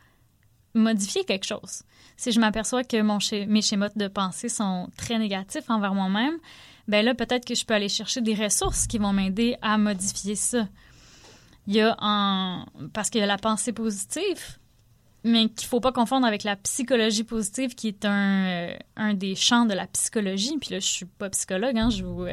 modifier 0.75 1.25
quelque 1.25 1.47
chose. 1.47 1.83
Si 2.17 2.31
je 2.33 2.39
m'aperçois 2.39 2.85
que 2.85 3.01
mon 3.03 3.19
mes 3.49 3.63
schémas 3.63 3.91
de 3.97 4.07
pensée 4.07 4.49
sont 4.49 4.89
très 4.97 5.19
négatifs 5.19 5.69
envers 5.69 5.95
moi-même, 5.95 6.39
ben 6.87 7.05
là 7.05 7.15
peut-être 7.15 7.45
que 7.45 7.55
je 7.55 7.65
peux 7.65 7.75
aller 7.75 7.89
chercher 7.89 8.21
des 8.21 8.35
ressources 8.35 8.87
qui 8.87 8.99
vont 8.99 9.13
m'aider 9.13 9.57
à 9.63 9.79
modifier 9.79 10.37
ça. 10.37 10.69
Il 11.67 11.75
y 11.75 11.81
a 11.81 11.97
un 12.01 12.67
parce 12.93 13.11
qu'il 13.11 13.21
y 13.21 13.25
a 13.25 13.27
la 13.27 13.39
pensée 13.39 13.73
positive, 13.73 14.59
mais 15.25 15.49
qu'il 15.49 15.69
faut 15.69 15.81
pas 15.81 15.93
confondre 15.93 16.27
avec 16.27 16.45
la 16.45 16.57
psychologie 16.57 17.25
positive, 17.25 17.75
qui 17.75 17.89
est 17.89 18.05
un, 18.05 18.47
euh, 18.47 18.77
un 18.97 19.15
des 19.15 19.35
champs 19.35 19.67
de 19.67 19.75
la 19.75 19.87
psychologie. 19.87 20.57
Puis 20.59 20.71
là, 20.71 20.81
je 20.81 20.87
suis 20.87 21.07
pas 21.07 21.29
psychologue, 21.31 21.77
hein, 21.77 21.91
je 21.91 22.05
vous... 22.05 22.27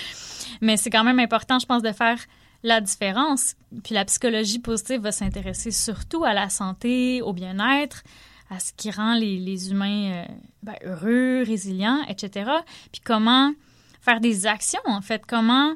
mais 0.60 0.76
c'est 0.76 0.90
quand 0.90 1.04
même 1.04 1.20
important, 1.20 1.58
je 1.58 1.66
pense, 1.66 1.82
de 1.82 1.92
faire 1.92 2.18
la 2.62 2.80
différence. 2.80 3.54
Puis 3.84 3.94
la 3.94 4.04
psychologie 4.04 4.58
positive 4.58 5.00
va 5.00 5.12
s'intéresser 5.12 5.70
surtout 5.70 6.24
à 6.24 6.34
la 6.34 6.48
santé, 6.48 7.22
au 7.22 7.32
bien-être, 7.32 8.02
à 8.50 8.58
ce 8.60 8.72
qui 8.72 8.90
rend 8.90 9.14
les, 9.14 9.38
les 9.38 9.70
humains 9.70 10.12
euh, 10.12 10.24
ben, 10.62 10.76
heureux, 10.84 11.44
résilients, 11.44 12.02
etc. 12.08 12.50
Puis 12.92 13.00
comment 13.04 13.52
faire 14.00 14.20
des 14.20 14.46
actions, 14.46 14.80
en 14.86 15.00
fait, 15.00 15.24
comment 15.26 15.74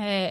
euh, 0.00 0.30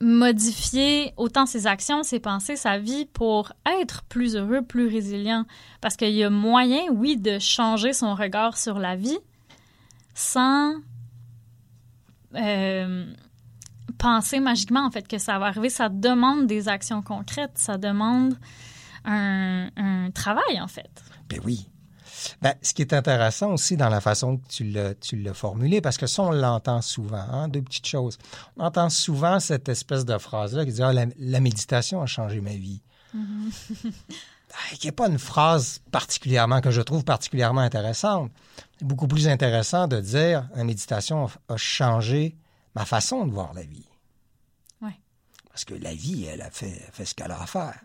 modifier 0.00 1.12
autant 1.16 1.46
ses 1.46 1.66
actions, 1.66 2.02
ses 2.02 2.20
pensées, 2.20 2.56
sa 2.56 2.78
vie 2.78 3.04
pour 3.04 3.52
être 3.80 4.02
plus 4.04 4.34
heureux, 4.36 4.62
plus 4.62 4.88
résilient. 4.88 5.44
Parce 5.80 5.96
qu'il 5.96 6.12
y 6.12 6.24
a 6.24 6.30
moyen, 6.30 6.80
oui, 6.90 7.16
de 7.16 7.38
changer 7.38 7.92
son 7.92 8.14
regard 8.14 8.56
sur 8.56 8.78
la 8.78 8.96
vie 8.96 9.18
sans 10.14 10.74
euh, 12.34 13.12
penser 13.98 14.40
magiquement, 14.40 14.86
en 14.86 14.90
fait, 14.90 15.06
que 15.06 15.18
ça 15.18 15.38
va 15.38 15.46
arriver. 15.46 15.68
Ça 15.68 15.88
demande 15.88 16.46
des 16.46 16.68
actions 16.68 17.02
concrètes, 17.02 17.52
ça 17.56 17.76
demande 17.76 18.38
un, 19.04 19.68
un 19.76 20.10
travail, 20.12 20.60
en 20.60 20.68
fait. 20.68 21.04
Ben 21.28 21.40
oui, 21.44 21.68
ben, 22.42 22.54
ce 22.62 22.74
qui 22.74 22.82
est 22.82 22.92
intéressant 22.92 23.52
aussi 23.52 23.76
dans 23.76 23.88
la 23.88 24.00
façon 24.00 24.38
que 24.38 24.48
tu 24.48 24.64
l'as, 24.64 24.94
tu 24.94 25.16
l'as 25.16 25.34
formulé, 25.34 25.80
parce 25.80 25.96
que 25.96 26.06
ça, 26.06 26.22
on 26.22 26.30
l'entend 26.30 26.82
souvent, 26.82 27.24
hein, 27.30 27.48
deux 27.48 27.62
petites 27.62 27.86
choses. 27.86 28.18
On 28.56 28.64
entend 28.64 28.90
souvent 28.90 29.40
cette 29.40 29.68
espèce 29.68 30.04
de 30.04 30.16
phrase-là 30.18 30.64
qui 30.64 30.72
dit 30.72 30.82
ah, 30.82 30.92
la, 30.92 31.40
méditation 31.40 32.02
a 32.02 32.06
changé 32.06 32.40
ma 32.40 32.54
vie. 32.54 32.82
Mm-hmm. 33.16 33.92
qui 34.78 34.86
n'est 34.86 34.92
pas 34.92 35.08
une 35.08 35.18
phrase 35.18 35.80
particulièrement 35.90 36.60
que 36.60 36.70
je 36.70 36.80
trouve 36.80 37.04
particulièrement 37.04 37.60
intéressante. 37.60 38.30
C'est 38.78 38.86
beaucoup 38.86 39.08
plus 39.08 39.28
intéressant 39.28 39.88
de 39.88 40.00
dire 40.00 40.48
la 40.54 40.64
méditation 40.64 41.28
a 41.48 41.56
changé 41.56 42.36
ma 42.74 42.84
façon 42.84 43.26
de 43.26 43.32
voir 43.32 43.52
la 43.52 43.62
vie. 43.62 43.88
Ouais. 44.80 44.98
Parce 45.48 45.64
que 45.64 45.74
la 45.74 45.94
vie, 45.94 46.24
elle 46.24 46.42
a 46.42 46.50
fait, 46.50 46.88
fait 46.92 47.04
ce 47.04 47.14
qu'elle 47.14 47.32
a 47.32 47.42
à 47.42 47.46
faire. 47.46 47.80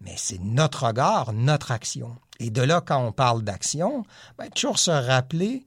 Mais 0.00 0.14
c'est 0.16 0.38
notre 0.38 0.86
regard, 0.86 1.32
notre 1.32 1.72
action. 1.72 2.16
Et 2.38 2.50
de 2.50 2.62
là, 2.62 2.80
quand 2.80 3.04
on 3.04 3.12
parle 3.12 3.42
d'action, 3.42 4.04
ben, 4.36 4.48
toujours 4.50 4.78
se 4.78 4.90
rappeler 4.90 5.66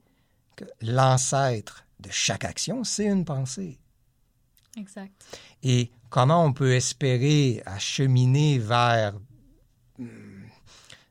que 0.56 0.64
l'ancêtre 0.80 1.84
de 2.00 2.10
chaque 2.10 2.44
action, 2.44 2.84
c'est 2.84 3.06
une 3.06 3.24
pensée. 3.24 3.78
Exact. 4.76 5.12
Et 5.62 5.90
comment 6.08 6.44
on 6.44 6.52
peut 6.52 6.74
espérer 6.74 7.62
acheminer 7.66 8.58
vers 8.58 9.14
hmm, 9.98 10.44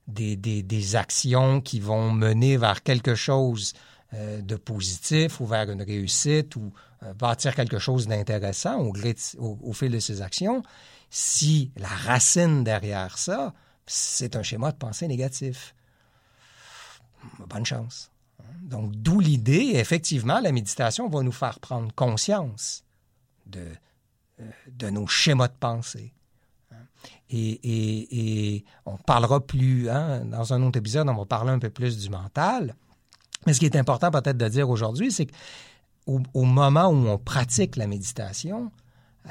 des, 0.08 0.36
des, 0.36 0.96
actions 0.96 1.62
qui 1.62 1.80
vont 1.80 2.12
mener 2.12 2.58
vers 2.58 2.84
quelque 2.84 3.16
chose 3.16 3.74
euh, 4.14 4.42
de 4.42 4.56
positif 4.56 5.40
ou 5.40 5.46
vers 5.46 5.70
une 5.70 5.84
réussite 5.84 6.56
ou 6.56 6.74
euh, 7.04 7.14
bâtir 7.14 7.56
quelque 7.56 7.80
chose 7.80 8.08
d'intéressant 8.08 8.80
au, 8.80 8.94
au, 9.38 9.60
au, 9.62 9.74
fil 9.74 9.92
de 9.92 10.00
ces 10.00 10.22
actions, 10.22 10.64
si 11.10 11.72
la 11.78 11.88
racine 11.88 12.64
derrière 12.64 13.18
ça, 13.18 13.54
c'est 13.86 14.36
un 14.36 14.44
schéma 14.44 14.72
de 14.72 14.78
pensée 14.78 15.08
négatif. 15.08 15.76
Bonne 17.48 17.66
chance. 17.66 18.12
Donc, 18.62 18.92
d'où 18.96 19.20
l'idée, 19.20 19.74
effectivement, 19.76 20.40
la 20.40 20.52
méditation 20.52 21.10
va 21.10 21.24
nous 21.24 21.32
faire 21.32 21.60
prendre 21.60 21.94
conscience 21.94 22.84
de, 23.46 23.68
euh, 24.40 24.92
nos 24.92 25.08
schémas 25.08 25.48
de 25.48 25.58
pensée. 25.60 26.14
Et, 27.30 28.66
on 28.86 28.98
parlera 28.98 29.40
plus, 29.40 29.90
hein, 29.90 30.26
dans 30.26 30.54
un 30.54 30.62
autre 30.64 30.78
épisode, 30.78 31.08
on 31.08 31.16
va 31.16 31.26
parler 31.26 31.52
un 31.52 31.60
peu 31.60 31.70
plus 31.70 31.98
du 31.98 32.10
mental. 32.10 32.76
Mais 33.46 33.54
ce 33.54 33.60
qui 33.60 33.66
est 33.66 33.76
important 33.76 34.12
peut-être 34.12 34.38
de 34.38 34.48
dire 34.48 34.70
aujourd'hui, 34.70 35.12
c'est 35.12 35.26
qu'au 35.26 36.22
au 36.34 36.44
moment 36.44 36.88
où 36.88 37.08
on 37.08 37.18
pratique 37.18 37.78
la 37.78 37.88
méditation, 37.88 38.72
euh, 39.28 39.30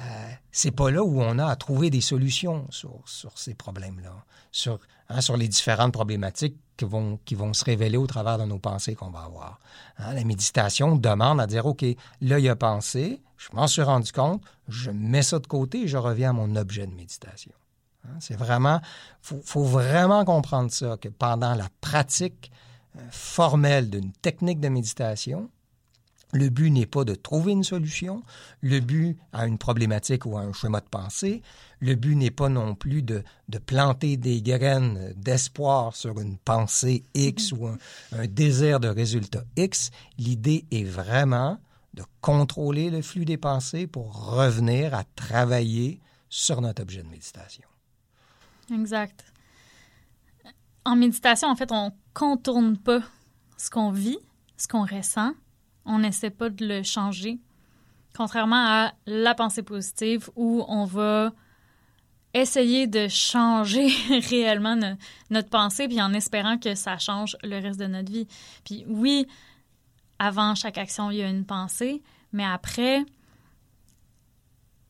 c'est 0.53 0.71
pas 0.71 0.91
là 0.91 1.03
où 1.03 1.21
on 1.21 1.39
a 1.39 1.47
à 1.47 1.57
trouver 1.57 1.91
des 1.91 2.01
solutions 2.01 2.67
sur, 2.71 3.01
sur 3.07 3.39
ces 3.39 3.55
problèmes-là, 3.55 4.25
sur, 4.53 4.79
hein, 5.09 5.21
sur 5.21 5.37
les 5.37 5.49
différentes 5.49 5.93
problématiques 5.93 6.57
qui 6.77 6.85
vont, 6.85 7.19
qui 7.25 7.35
vont 7.35 7.53
se 7.53 7.65
révéler 7.65 7.97
au 7.97 8.07
travers 8.07 8.39
de 8.39 8.45
nos 8.45 8.59
pensées 8.59 8.95
qu'on 8.95 9.11
va 9.11 9.21
avoir. 9.21 9.59
Hein, 9.99 10.15
la 10.15 10.25
méditation 10.25 10.97
demande 10.97 11.41
à 11.41 11.47
dire, 11.47 11.67
OK, 11.67 11.83
là, 12.21 12.39
il 12.39 12.45
y 12.45 12.49
a 12.49 12.57
pensé, 12.57 13.21
je 13.37 13.49
m'en 13.53 13.67
suis 13.67 13.83
rendu 13.83 14.13
compte, 14.13 14.43
je 14.69 14.91
mets 14.91 15.23
ça 15.23 15.39
de 15.39 15.47
côté 15.47 15.83
et 15.83 15.89
je 15.89 15.97
reviens 15.97 16.31
à 16.31 16.33
mon 16.35 16.55
objet 16.57 16.87
de 16.87 16.95
méditation. 16.95 17.53
Hein, 18.05 18.17
c'est 18.21 18.37
vraiment, 18.37 18.81
faut, 19.23 19.41
faut 19.45 19.65
vraiment 19.65 20.25
comprendre 20.25 20.71
ça, 20.71 20.97
que 20.99 21.09
pendant 21.09 21.55
la 21.55 21.69
pratique 21.81 22.51
euh, 22.97 23.01
formelle 23.11 23.91
d'une 23.91 24.13
technique 24.13 24.61
de 24.61 24.69
méditation, 24.69 25.51
le 26.33 26.49
but 26.49 26.71
n'est 26.71 26.87
pas 26.87 27.05
de 27.05 27.15
trouver 27.15 27.53
une 27.53 27.65
solution, 27.65 28.23
le 28.61 28.81
but 28.81 29.19
à 29.33 29.47
une 29.47 29.59
problématique 29.59 30.27
ou 30.27 30.37
à 30.37 30.43
un 30.43 30.53
schéma 30.53 30.81
de 30.81 30.89
pensée, 30.89 31.43
le 31.81 31.95
but 31.95 32.15
n'est 32.15 32.31
pas 32.31 32.49
non 32.49 32.75
plus 32.75 33.03
de, 33.03 33.25
planter 33.67 34.17
des 34.17 34.43
graines 34.43 35.13
d'espoir 35.17 35.97
sur 35.97 36.21
une 36.21 36.37
pensée 36.39 37.05
X 37.15 37.53
ou 37.53 37.67
un, 37.67 37.79
désir 38.27 38.81
de 38.81 38.89
résultat 38.89 39.45
X. 39.57 39.91
L'idée 40.19 40.67
est 40.71 40.85
vraiment 40.85 41.59
de 41.95 42.05
contrôler 42.21 42.91
le 42.91 43.03
flux 43.03 43.25
des 43.25 43.37
pensées 43.39 43.87
pour 43.87 44.31
revenir 44.31 44.95
à 44.95 45.05
travailler 45.17 46.01
sur 46.29 46.61
notre 46.61 46.83
objet 46.83 47.03
de 47.03 47.09
méditation. 47.09 47.67
Exact. 48.73 49.25
En 50.85 50.95
méditation, 50.95 51.49
en 51.49 51.57
fait, 51.57 51.73
on 51.73 51.93
contourne 52.15 52.79
pas 52.79 53.01
ce 53.57 53.69
qu'on 53.69 53.91
vit, 53.91 54.19
ce 54.57 54.69
qu'on 54.69 54.85
ressent, 54.85 55.33
on 55.85 55.99
n'essaie 56.01 56.31
pas 56.31 56.51
de 56.51 56.67
le 56.67 56.83
changer. 56.83 57.39
Contrairement 58.17 58.65
à 58.67 58.93
la 59.07 59.35
pensée 59.35 59.63
positive 59.63 60.31
où 60.37 60.65
on 60.69 60.85
va 60.85 61.33
essayer 62.35 62.87
de 62.87 63.09
changer 63.09 63.89
réellement 64.29 64.77
notre 65.31 65.49
pensée, 65.49 65.89
puis 65.89 66.01
en 66.01 66.13
espérant 66.13 66.59
que 66.59 66.75
ça 66.75 66.99
change 66.99 67.37
le 67.43 67.61
reste 67.61 67.81
de 67.81 67.87
notre 67.87 68.11
vie. 68.11 68.27
Puis 68.65 68.85
oui, 68.89 69.27
avant 70.19 70.55
chaque 70.55 70.79
action, 70.79 71.11
il 71.11 71.19
y 71.19 71.23
a 71.23 71.29
une 71.29 71.45
pensée, 71.45 72.03
mais 72.33 72.45
après, 72.45 73.05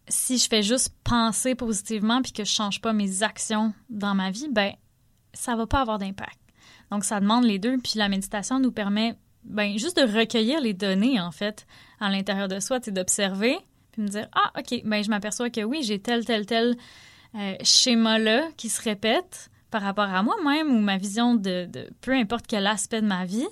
si 0.09 0.39
je 0.39 0.49
fais 0.49 0.63
juste 0.63 0.95
penser 1.05 1.55
positivement 1.55 2.21
puis 2.21 2.33
que 2.33 2.45
je 2.45 2.51
change 2.51 2.81
pas 2.81 2.93
mes 2.93 3.23
actions 3.23 3.73
dans 3.89 4.15
ma 4.15 4.31
vie, 4.31 4.49
ben 4.51 4.75
ça 5.33 5.57
va 5.57 5.67
pas 5.67 5.81
avoir 5.81 5.99
d'impact. 5.99 6.39
Donc 6.91 7.05
ça 7.05 7.21
demande 7.21 7.45
les 7.45 7.59
deux 7.59 7.79
puis 7.79 7.93
la 7.97 8.09
méditation 8.09 8.59
nous 8.59 8.73
permet 8.73 9.17
ben 9.45 9.79
juste 9.79 9.97
de 9.97 10.19
recueillir 10.19 10.61
les 10.61 10.75
données 10.75 11.21
en 11.21 11.31
fait 11.31 11.67
à 12.01 12.11
l'intérieur 12.11 12.49
de 12.49 12.61
soi, 12.61 12.81
d'observer 12.81 13.57
puis 13.93 14.03
me 14.03 14.09
dire 14.09 14.29
ah 14.33 14.53
OK, 14.59 14.83
ben 14.85 15.03
je 15.03 15.11
m'aperçois 15.11 15.51
que 15.51 15.63
oui, 15.63 15.83
j'ai 15.83 15.99
tel 15.99 16.25
tel 16.25 16.47
tel 16.47 16.77
euh, 17.35 17.55
schéma 17.63 18.19
là 18.19 18.49
qui 18.57 18.69
se 18.69 18.83
répète 18.83 19.51
par 19.71 19.83
rapport 19.83 20.09
à 20.09 20.23
moi-même 20.23 20.71
ou 20.71 20.81
ma 20.81 20.97
vision 20.97 21.35
de, 21.35 21.67
de 21.67 21.89
peu 22.01 22.13
importe 22.13 22.47
quel 22.47 22.67
aspect 22.67 23.01
de 23.01 23.07
ma 23.07 23.25
vie. 23.25 23.47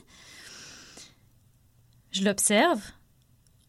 Je 2.10 2.24
l'observe, 2.24 2.80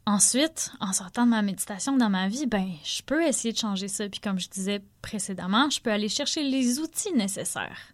Ensuite, 0.10 0.72
en 0.80 0.92
sortant 0.92 1.26
de 1.26 1.30
ma 1.30 1.44
méditation 1.44 1.96
dans 1.96 2.10
ma 2.10 2.28
vie, 2.28 2.48
ben, 2.48 2.68
je 2.84 3.04
peux 3.04 3.24
essayer 3.28 3.54
de 3.54 3.60
changer 3.60 3.88
ça. 3.88 4.10
Puis 4.10 4.20
comme 4.20 4.40
je 4.40 4.50
disais 4.50 4.82
précédemment, 5.04 5.70
je 5.70 5.80
peux 5.80 5.92
aller 5.92 6.10
chercher 6.10 6.42
les 6.42 6.80
outils 6.80 7.14
nécessaires. 7.14 7.94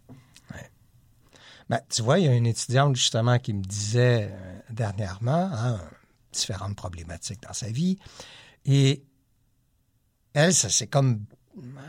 Ben, 1.68 1.80
tu 1.88 2.02
vois, 2.02 2.18
il 2.20 2.26
y 2.26 2.28
a 2.28 2.34
une 2.34 2.46
étudiante 2.46 2.94
justement 2.94 3.38
qui 3.38 3.52
me 3.52 3.62
disait 3.62 4.30
euh, 4.30 4.60
dernièrement 4.70 5.50
hein, 5.52 5.80
différentes 6.32 6.76
problématiques 6.76 7.42
dans 7.42 7.52
sa 7.52 7.70
vie. 7.70 7.98
Et 8.64 9.04
elle, 10.32 10.54
ça 10.54 10.68
c'est 10.68 10.86
comme 10.86 11.24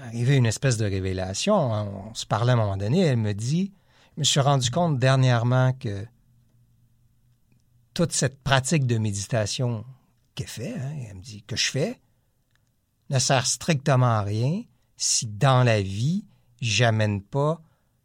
arrivé 0.05 0.35
une 0.35 0.45
espèce 0.45 0.77
de 0.77 0.85
révélation. 0.85 1.73
Hein. 1.73 1.85
On 2.09 2.13
se 2.15 2.25
parlait 2.25 2.51
à 2.51 2.55
un 2.55 2.57
moment 2.57 2.77
donné, 2.77 3.01
elle 3.01 3.17
me 3.17 3.33
dit, 3.33 3.73
je 4.15 4.21
me 4.21 4.23
suis 4.23 4.39
rendu 4.39 4.71
compte 4.71 4.97
dernièrement 4.97 5.73
que 5.73 6.05
toute 7.93 8.13
cette 8.13 8.41
pratique 8.41 8.87
de 8.87 8.97
méditation 8.97 9.85
qu'elle 10.33 10.47
fait, 10.47 10.73
hein, 10.73 10.95
elle 11.09 11.17
me 11.17 11.21
dit 11.21 11.43
que 11.43 11.55
je 11.55 11.69
fais, 11.69 11.99
ne 13.09 13.19
sert 13.19 13.45
strictement 13.45 14.07
à 14.07 14.21
rien 14.23 14.63
si 14.97 15.27
dans 15.27 15.63
la 15.63 15.81
vie, 15.81 16.25
j'amène 16.61 17.21
pas 17.21 17.61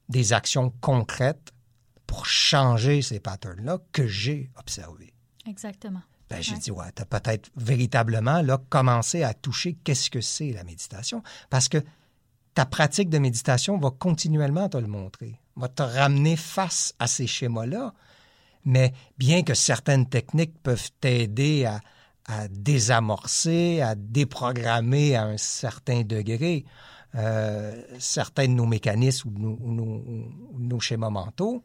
des 0.09 0.35
actions 0.35 0.71
concrètes 0.81 1.53
pour 2.13 2.27
changer 2.27 3.01
ces 3.01 3.21
patterns-là 3.21 3.79
que 3.91 4.07
j'ai 4.07 4.51
observés. 4.59 5.15
Exactement. 5.47 6.03
Ben, 6.29 6.43
j'ai 6.43 6.59
dit, 6.59 6.71
ouais, 6.71 6.93
tu 6.95 7.01
as 7.01 7.07
peut-être 7.07 7.49
véritablement 7.57 8.43
là, 8.43 8.61
commencé 8.69 9.23
à 9.23 9.33
toucher 9.33 9.79
qu'est-ce 9.83 10.11
que 10.11 10.21
c'est 10.21 10.53
la 10.53 10.63
méditation. 10.63 11.23
Parce 11.49 11.71
que 11.71 11.79
ta 12.53 12.67
pratique 12.67 13.09
de 13.09 13.17
méditation 13.17 13.79
va 13.79 13.91
continuellement 13.91 14.69
te 14.69 14.77
le 14.77 14.89
montrer, 14.89 15.41
va 15.57 15.69
te 15.69 15.83
ramener 15.83 16.37
face 16.37 16.95
à 16.99 17.07
ces 17.07 17.27
schémas-là. 17.27 17.95
Mais 18.67 18.93
bien 19.17 19.43
que 19.43 19.55
certaines 19.55 20.07
techniques 20.07 20.63
peuvent 20.63 20.91
t'aider 21.01 21.65
à, 21.65 21.81
à 22.27 22.47
désamorcer, 22.49 23.81
à 23.81 23.95
déprogrammer 23.95 25.17
à 25.17 25.25
un 25.25 25.39
certain 25.39 26.03
degré 26.03 26.67
euh, 27.15 27.83
certains 27.99 28.49
de 28.49 28.53
nos 28.53 28.67
mécanismes 28.67 29.31
ou 29.31 29.39
nos, 29.39 29.59
nos, 29.59 30.05
nos 30.59 30.81
schémas 30.81 31.09
mentaux, 31.09 31.65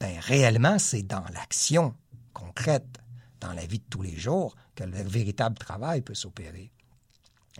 ben 0.00 0.18
réellement, 0.20 0.78
c'est 0.78 1.02
dans 1.02 1.24
l'action 1.32 1.94
concrète, 2.32 2.98
dans 3.40 3.52
la 3.52 3.66
vie 3.66 3.78
de 3.78 3.84
tous 3.90 4.02
les 4.02 4.16
jours, 4.16 4.54
que 4.74 4.84
le 4.84 5.02
véritable 5.02 5.58
travail 5.58 6.02
peut 6.02 6.14
s'opérer. 6.14 6.70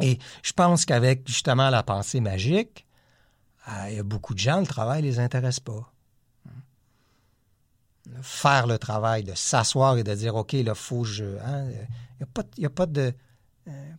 Et 0.00 0.18
je 0.42 0.52
pense 0.52 0.84
qu'avec 0.84 1.26
justement 1.26 1.70
la 1.70 1.82
pensée 1.82 2.20
magique, 2.20 2.86
euh, 3.68 3.86
il 3.90 3.96
y 3.96 3.98
a 3.98 4.02
beaucoup 4.04 4.34
de 4.34 4.38
gens, 4.38 4.60
le 4.60 4.66
travail 4.66 5.02
ne 5.02 5.08
les 5.08 5.18
intéresse 5.18 5.60
pas 5.60 5.92
faire 8.22 8.66
le 8.66 8.78
travail, 8.78 9.24
de 9.24 9.34
s'asseoir 9.34 9.98
et 9.98 10.04
de 10.04 10.14
dire, 10.14 10.34
OK, 10.34 10.52
là, 10.52 10.74
faut 10.74 11.04
je... 11.04 11.24
Il 11.24 11.40
hein, 11.44 11.64
n'y 12.18 12.22
a, 12.66 12.70
pas, 12.70 12.82
a, 12.82 12.86
de... 12.86 13.12
Euh, 13.68 13.92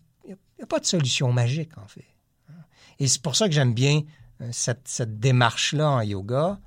a, 0.61 0.65
pas 0.65 0.79
de 0.79 0.85
solution 0.85 1.31
magique, 1.31 1.77
en 1.77 1.87
fait. 1.87 2.05
Et 2.99 3.07
c'est 3.07 3.21
pour 3.21 3.35
ça 3.35 3.47
que 3.47 3.53
j'aime 3.53 3.73
bien 3.73 4.01
euh, 4.41 4.49
cette, 4.51 5.19
démarche-là 5.19 5.89
en 5.89 6.01
yoga, 6.01 6.59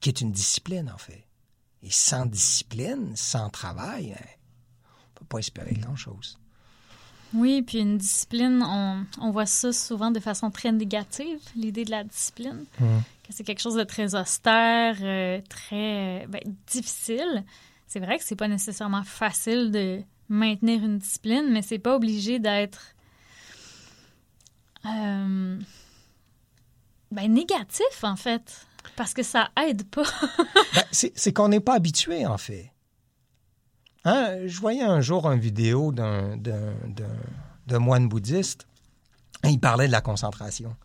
qui 0.00 0.08
est 0.08 0.20
une 0.20 0.32
discipline, 0.32 0.90
en 0.92 0.98
fait. 0.98 1.24
Et 1.82 1.90
sans 1.90 2.26
discipline, 2.26 3.12
sans 3.16 3.48
travail, 3.50 4.12
hein, 4.12 4.26
on 4.84 5.02
ne 5.02 5.18
peut 5.18 5.24
pas 5.26 5.38
espérer 5.38 5.74
grand-chose. 5.74 6.38
Oui, 7.32 7.62
puis 7.62 7.78
une 7.78 7.96
discipline, 7.96 8.62
on, 8.62 9.06
on, 9.20 9.30
voit 9.30 9.46
ça 9.46 9.72
souvent 9.72 10.10
de 10.10 10.18
façon 10.18 10.50
très 10.50 10.72
négative, 10.72 11.38
l'idée 11.54 11.84
de 11.84 11.90
la 11.90 12.02
discipline. 12.02 12.64
Mmh 12.80 12.98
c'est 13.30 13.44
quelque 13.44 13.60
chose 13.60 13.76
de 13.76 13.84
très 13.84 14.14
austère, 14.14 14.96
euh, 15.02 15.40
très 15.48 16.26
ben, 16.28 16.40
difficile. 16.66 17.44
C'est 17.86 18.00
vrai 18.00 18.18
que 18.18 18.24
c'est 18.24 18.36
pas 18.36 18.48
nécessairement 18.48 19.04
facile 19.04 19.70
de 19.70 20.02
maintenir 20.28 20.84
une 20.84 20.98
discipline, 20.98 21.48
mais 21.50 21.62
c'est 21.62 21.78
pas 21.78 21.96
obligé 21.96 22.38
d'être 22.38 22.94
euh, 24.86 25.58
ben, 27.10 27.32
négatif 27.32 28.04
en 28.04 28.16
fait, 28.16 28.66
parce 28.96 29.14
que 29.14 29.22
ça 29.22 29.50
aide 29.66 29.84
pas. 29.88 30.04
ben, 30.74 30.84
c'est 30.90 31.32
qu'on 31.32 31.48
n'est 31.48 31.60
pas 31.60 31.74
habitué 31.74 32.26
en 32.26 32.38
fait. 32.38 32.72
Hein? 34.04 34.46
Je 34.46 34.60
voyais 34.60 34.82
un 34.82 35.00
jour 35.00 35.26
une 35.30 35.40
vidéo 35.40 35.92
d'un 35.92 36.38
moine 37.78 38.08
bouddhiste. 38.08 38.66
Et 39.44 39.48
il 39.48 39.60
parlait 39.60 39.86
de 39.86 39.92
la 39.92 40.00
concentration. 40.00 40.76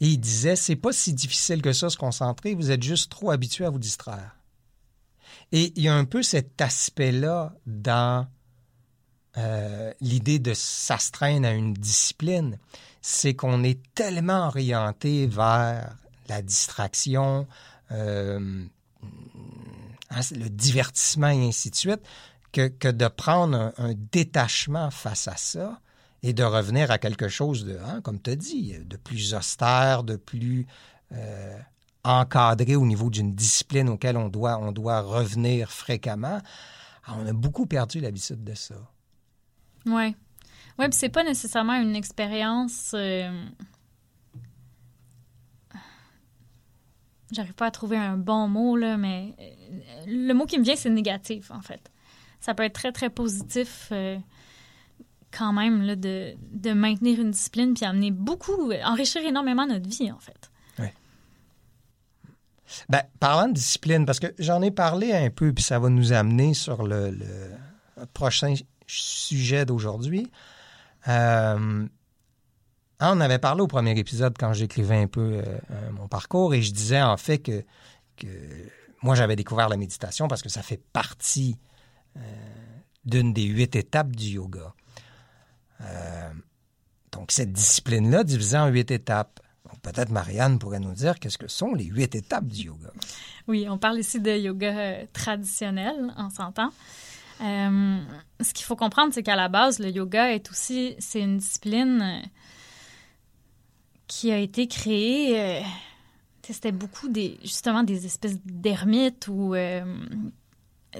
Et 0.00 0.08
il 0.08 0.18
disait, 0.18 0.56
c'est 0.56 0.76
pas 0.76 0.92
si 0.92 1.12
difficile 1.12 1.60
que 1.60 1.72
ça 1.72 1.90
se 1.90 1.96
concentrer, 1.96 2.54
vous 2.54 2.70
êtes 2.70 2.82
juste 2.82 3.10
trop 3.10 3.30
habitué 3.30 3.64
à 3.64 3.70
vous 3.70 3.78
distraire. 3.78 4.36
Et 5.52 5.72
il 5.76 5.82
y 5.82 5.88
a 5.88 5.94
un 5.94 6.04
peu 6.04 6.22
cet 6.22 6.60
aspect-là 6.60 7.54
dans 7.66 8.26
euh, 9.36 9.92
l'idée 10.00 10.38
de 10.38 10.54
s'astreindre 10.54 11.48
à 11.48 11.52
une 11.52 11.74
discipline, 11.74 12.58
c'est 13.02 13.34
qu'on 13.34 13.64
est 13.64 13.80
tellement 13.94 14.46
orienté 14.46 15.26
vers 15.26 15.94
la 16.28 16.42
distraction, 16.42 17.46
euh, 17.90 18.64
hein, 20.10 20.20
le 20.32 20.48
divertissement 20.48 21.28
et 21.28 21.48
ainsi 21.48 21.70
de 21.70 21.76
suite, 21.76 22.00
que, 22.52 22.68
que 22.68 22.88
de 22.88 23.08
prendre 23.08 23.72
un, 23.76 23.94
détachement 24.12 24.90
face 24.90 25.28
à 25.28 25.36
ça, 25.36 25.80
et 26.22 26.32
de 26.32 26.42
revenir 26.42 26.90
à 26.90 26.98
quelque 26.98 27.28
chose 27.28 27.64
de, 27.64 27.78
hein, 27.78 28.00
comme 28.02 28.20
tu 28.20 28.30
as 28.30 28.36
dit, 28.36 28.74
de 28.84 28.96
plus 28.96 29.34
austère, 29.34 30.02
de 30.02 30.16
plus 30.16 30.66
euh, 31.12 31.56
encadré 32.02 32.74
au 32.74 32.84
niveau 32.84 33.08
d'une 33.10 33.34
discipline 33.34 33.88
auquel 33.88 34.16
on 34.16 34.28
doit, 34.28 34.58
on 34.58 34.72
doit 34.72 35.00
revenir 35.00 35.70
fréquemment. 35.70 36.40
Ah, 37.06 37.14
on 37.18 37.26
a 37.26 37.32
beaucoup 37.32 37.66
perdu 37.66 38.00
l'habitude 38.00 38.42
de 38.42 38.54
ça. 38.54 38.74
Oui. 39.86 40.16
Oui, 40.78 40.88
puis 40.88 40.98
c'est 40.98 41.08
pas 41.08 41.24
nécessairement 41.24 41.74
une 41.74 41.96
expérience. 41.96 42.92
Euh... 42.94 43.30
J'arrive 47.32 47.54
pas 47.54 47.66
à 47.66 47.70
trouver 47.70 47.96
un 47.96 48.16
bon 48.16 48.48
mot, 48.48 48.76
là, 48.76 48.96
mais 48.96 49.34
euh, 49.38 50.04
le 50.06 50.32
mot 50.32 50.46
qui 50.46 50.58
me 50.58 50.64
vient, 50.64 50.76
c'est 50.76 50.90
négatif, 50.90 51.50
en 51.50 51.60
fait. 51.60 51.90
Ça 52.40 52.54
peut 52.54 52.62
être 52.62 52.74
très, 52.74 52.92
très 52.92 53.10
positif. 53.10 53.88
Euh 53.92 54.18
quand 55.30 55.52
même 55.52 55.82
là, 55.82 55.96
de, 55.96 56.34
de, 56.52 56.72
maintenir 56.72 57.20
une 57.20 57.30
discipline 57.30 57.74
puis 57.74 57.84
amener 57.84 58.10
beaucoup, 58.10 58.72
enrichir 58.84 59.24
énormément 59.24 59.66
notre 59.66 59.88
vie, 59.88 60.10
en 60.10 60.18
fait. 60.18 60.50
Oui. 60.78 60.86
Ben, 62.88 63.02
parlant 63.20 63.48
de 63.48 63.54
discipline, 63.54 64.06
parce 64.06 64.20
que 64.20 64.28
j'en 64.38 64.62
ai 64.62 64.70
parlé 64.70 65.12
un 65.12 65.30
peu, 65.30 65.52
puis 65.52 65.64
ça 65.64 65.78
va 65.78 65.88
nous 65.88 66.12
amener 66.12 66.54
sur 66.54 66.86
le, 66.86 67.10
le 67.10 68.06
prochain 68.14 68.54
sujet 68.86 69.64
d'aujourd'hui. 69.64 70.30
Euh, 71.08 71.86
on 73.00 73.20
avait 73.20 73.38
parlé 73.38 73.62
au 73.62 73.66
premier 73.66 73.96
épisode 73.98 74.36
quand 74.38 74.52
j'écrivais 74.52 74.96
un 74.96 75.06
peu 75.06 75.20
euh, 75.20 75.42
euh, 75.70 75.90
mon 75.92 76.08
parcours 76.08 76.54
et 76.54 76.62
je 76.62 76.72
disais 76.72 77.00
en 77.00 77.16
fait 77.16 77.38
que, 77.38 77.64
moi 79.02 79.14
j'avais 79.14 79.36
découvert 79.36 79.68
la 79.68 79.76
méditation 79.76 80.26
parce 80.26 80.42
que 80.42 80.48
ça 80.48 80.62
fait 80.62 80.80
partie 80.92 81.56
euh, 82.16 82.20
d'une 83.04 83.32
des 83.32 83.44
huit 83.44 83.76
étapes 83.76 84.14
du 84.14 84.26
yoga. 84.26 84.74
Donc, 87.12 87.32
cette 87.32 87.52
discipline-là, 87.52 88.22
divisée 88.22 88.58
en 88.58 88.66
huit 88.66 88.90
étapes. 88.90 89.40
Peut-être 89.82 90.10
Marianne 90.10 90.58
pourrait 90.58 90.80
nous 90.80 90.92
dire 90.92 91.18
qu'est-ce 91.18 91.38
que 91.38 91.48
sont 91.48 91.72
les 91.72 91.84
huit 91.84 92.14
étapes 92.14 92.46
du 92.46 92.64
yoga. 92.64 92.90
Oui, 93.46 93.66
on 93.68 93.78
parle 93.78 93.98
ici 93.98 94.20
de 94.20 94.32
yoga 94.32 95.06
traditionnel, 95.12 96.12
on 96.16 96.30
s'entend. 96.30 96.70
Ce 97.40 98.52
qu'il 98.52 98.66
faut 98.66 98.76
comprendre, 98.76 99.14
c'est 99.14 99.22
qu'à 99.22 99.36
la 99.36 99.48
base, 99.48 99.78
le 99.78 99.90
yoga 99.90 100.32
est 100.32 100.50
aussi, 100.50 100.96
c'est 100.98 101.20
une 101.20 101.38
discipline 101.38 102.22
qui 104.08 104.32
a 104.32 104.38
été 104.38 104.66
créée. 104.66 105.62
c'était 106.42 106.72
beaucoup 106.72 107.08
des, 107.08 107.38
justement 107.42 107.82
des 107.84 108.06
espèces 108.06 108.38
d'ermites 108.44 109.28
ou 109.28 109.54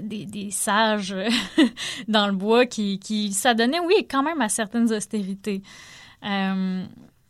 des, 0.01 0.51
sages 0.51 1.15
dans 2.07 2.27
le 2.27 2.33
bois 2.33 2.65
qui, 2.65 2.99
qui 2.99 3.33
s'adonnaient, 3.33 3.79
oui, 3.79 4.07
quand 4.09 4.23
même 4.23 4.41
à 4.41 4.49
certaines 4.49 4.91
austérités. 4.93 5.61
Euh, 6.23 6.85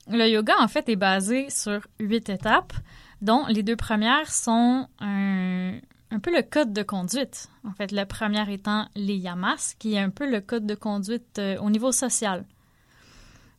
le 0.09 0.27
yoga, 0.27 0.53
en 0.59 0.67
fait, 0.67 0.89
est 0.89 0.95
basé 0.95 1.49
sur 1.49 1.81
huit 1.99 2.29
étapes, 2.29 2.73
dont 3.21 3.45
les 3.47 3.63
deux 3.63 3.75
premières 3.75 4.31
sont 4.31 4.87
un, 4.99 5.73
un 6.11 6.19
peu 6.19 6.35
le 6.35 6.41
code 6.41 6.73
de 6.73 6.83
conduite. 6.83 7.49
En 7.67 7.71
fait, 7.71 7.91
le 7.91 8.05
premier 8.05 8.51
étant 8.51 8.87
les 8.95 9.15
yamas, 9.15 9.75
qui 9.77 9.93
est 9.93 9.99
un 9.99 10.09
peu 10.09 10.29
le 10.29 10.41
code 10.41 10.65
de 10.65 10.75
conduite 10.75 11.37
euh, 11.39 11.57
au 11.59 11.69
niveau 11.69 11.91
social. 11.91 12.45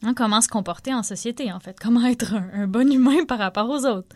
Hein, 0.03 0.15
comment 0.15 0.41
se 0.41 0.49
comporter 0.49 0.95
en 0.95 1.03
société, 1.03 1.53
en 1.53 1.61
fait. 1.61 1.79
Comment 1.79 2.05
être 2.07 2.35
un, 2.35 2.67
bon 2.67 2.91
humain 2.91 3.25
par 3.27 3.39
rapport 3.39 3.69
aux 3.69 3.85
autres. 3.85 4.15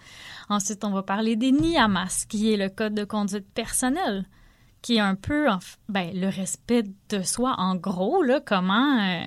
Ensuite, 0.48 0.84
on 0.84 0.90
va 0.90 1.02
parler 1.02 1.36
des 1.36 1.52
niyamas, 1.52 2.24
qui 2.28 2.52
est 2.52 2.56
le 2.56 2.68
code 2.68 2.94
de 2.94 3.04
conduite 3.04 3.46
personnel, 3.52 4.26
qui 4.82 4.96
est 4.96 5.00
un 5.00 5.14
peu 5.14 5.46
ben, 5.88 6.10
le 6.14 6.28
respect 6.28 6.84
de 7.08 7.22
soi, 7.22 7.54
en 7.58 7.76
gros, 7.76 8.22
là, 8.22 8.40
comment, 8.44 8.98
euh, 9.00 9.24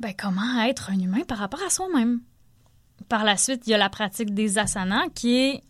ben, 0.00 0.14
comment 0.18 0.62
être 0.62 0.90
un 0.90 0.98
humain 0.98 1.22
par 1.26 1.38
rapport 1.38 1.62
à 1.64 1.70
soi-même. 1.70 2.20
Par 3.08 3.24
la 3.24 3.36
suite, 3.36 3.66
il 3.66 3.70
y 3.70 3.74
a 3.74 3.78
la 3.78 3.90
pratique 3.90 4.34
des 4.34 4.58
asanas, 4.58 5.08
qui 5.14 5.36
est 5.36 5.62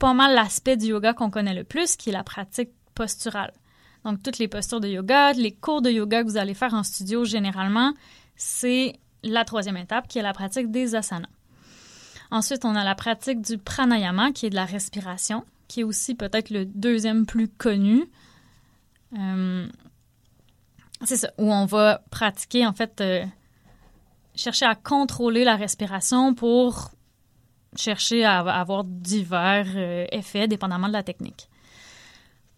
pas 0.00 0.14
mal 0.14 0.34
l'aspect 0.34 0.76
du 0.76 0.86
yoga 0.86 1.12
qu'on 1.12 1.30
connaît 1.30 1.54
le 1.54 1.64
plus, 1.64 1.96
qui 1.96 2.10
est 2.10 2.12
la 2.12 2.24
pratique 2.24 2.70
posturale. 2.94 3.52
Donc, 4.04 4.22
toutes 4.22 4.38
les 4.38 4.48
postures 4.48 4.80
de 4.80 4.88
yoga, 4.88 5.32
les 5.32 5.52
cours 5.52 5.80
de 5.80 5.90
yoga 5.90 6.22
que 6.22 6.28
vous 6.28 6.36
allez 6.36 6.54
faire 6.54 6.74
en 6.74 6.82
studio 6.82 7.24
généralement, 7.24 7.92
c'est 8.36 8.98
la 9.22 9.44
troisième 9.44 9.76
étape, 9.76 10.08
qui 10.08 10.18
est 10.18 10.22
la 10.22 10.32
pratique 10.32 10.70
des 10.70 10.94
asanas. 10.94 11.28
Ensuite, 12.30 12.64
on 12.64 12.74
a 12.74 12.84
la 12.84 12.94
pratique 12.94 13.40
du 13.40 13.58
pranayama, 13.58 14.32
qui 14.32 14.46
est 14.46 14.50
de 14.50 14.54
la 14.54 14.64
respiration, 14.64 15.44
qui 15.68 15.80
est 15.80 15.84
aussi 15.84 16.14
peut-être 16.14 16.50
le 16.50 16.64
deuxième 16.64 17.26
plus 17.26 17.48
connu. 17.48 18.04
Euh, 19.18 19.66
c'est 21.04 21.16
ça, 21.16 21.30
où 21.38 21.52
on 21.52 21.66
va 21.66 22.02
pratiquer, 22.10 22.66
en 22.66 22.72
fait, 22.72 23.00
euh, 23.00 23.24
chercher 24.34 24.66
à 24.66 24.74
contrôler 24.74 25.44
la 25.44 25.56
respiration 25.56 26.34
pour 26.34 26.90
chercher 27.76 28.24
à 28.24 28.40
avoir 28.40 28.84
divers 28.84 29.66
euh, 29.74 30.06
effets 30.12 30.48
dépendamment 30.48 30.88
de 30.88 30.92
la 30.92 31.02
technique. 31.02 31.48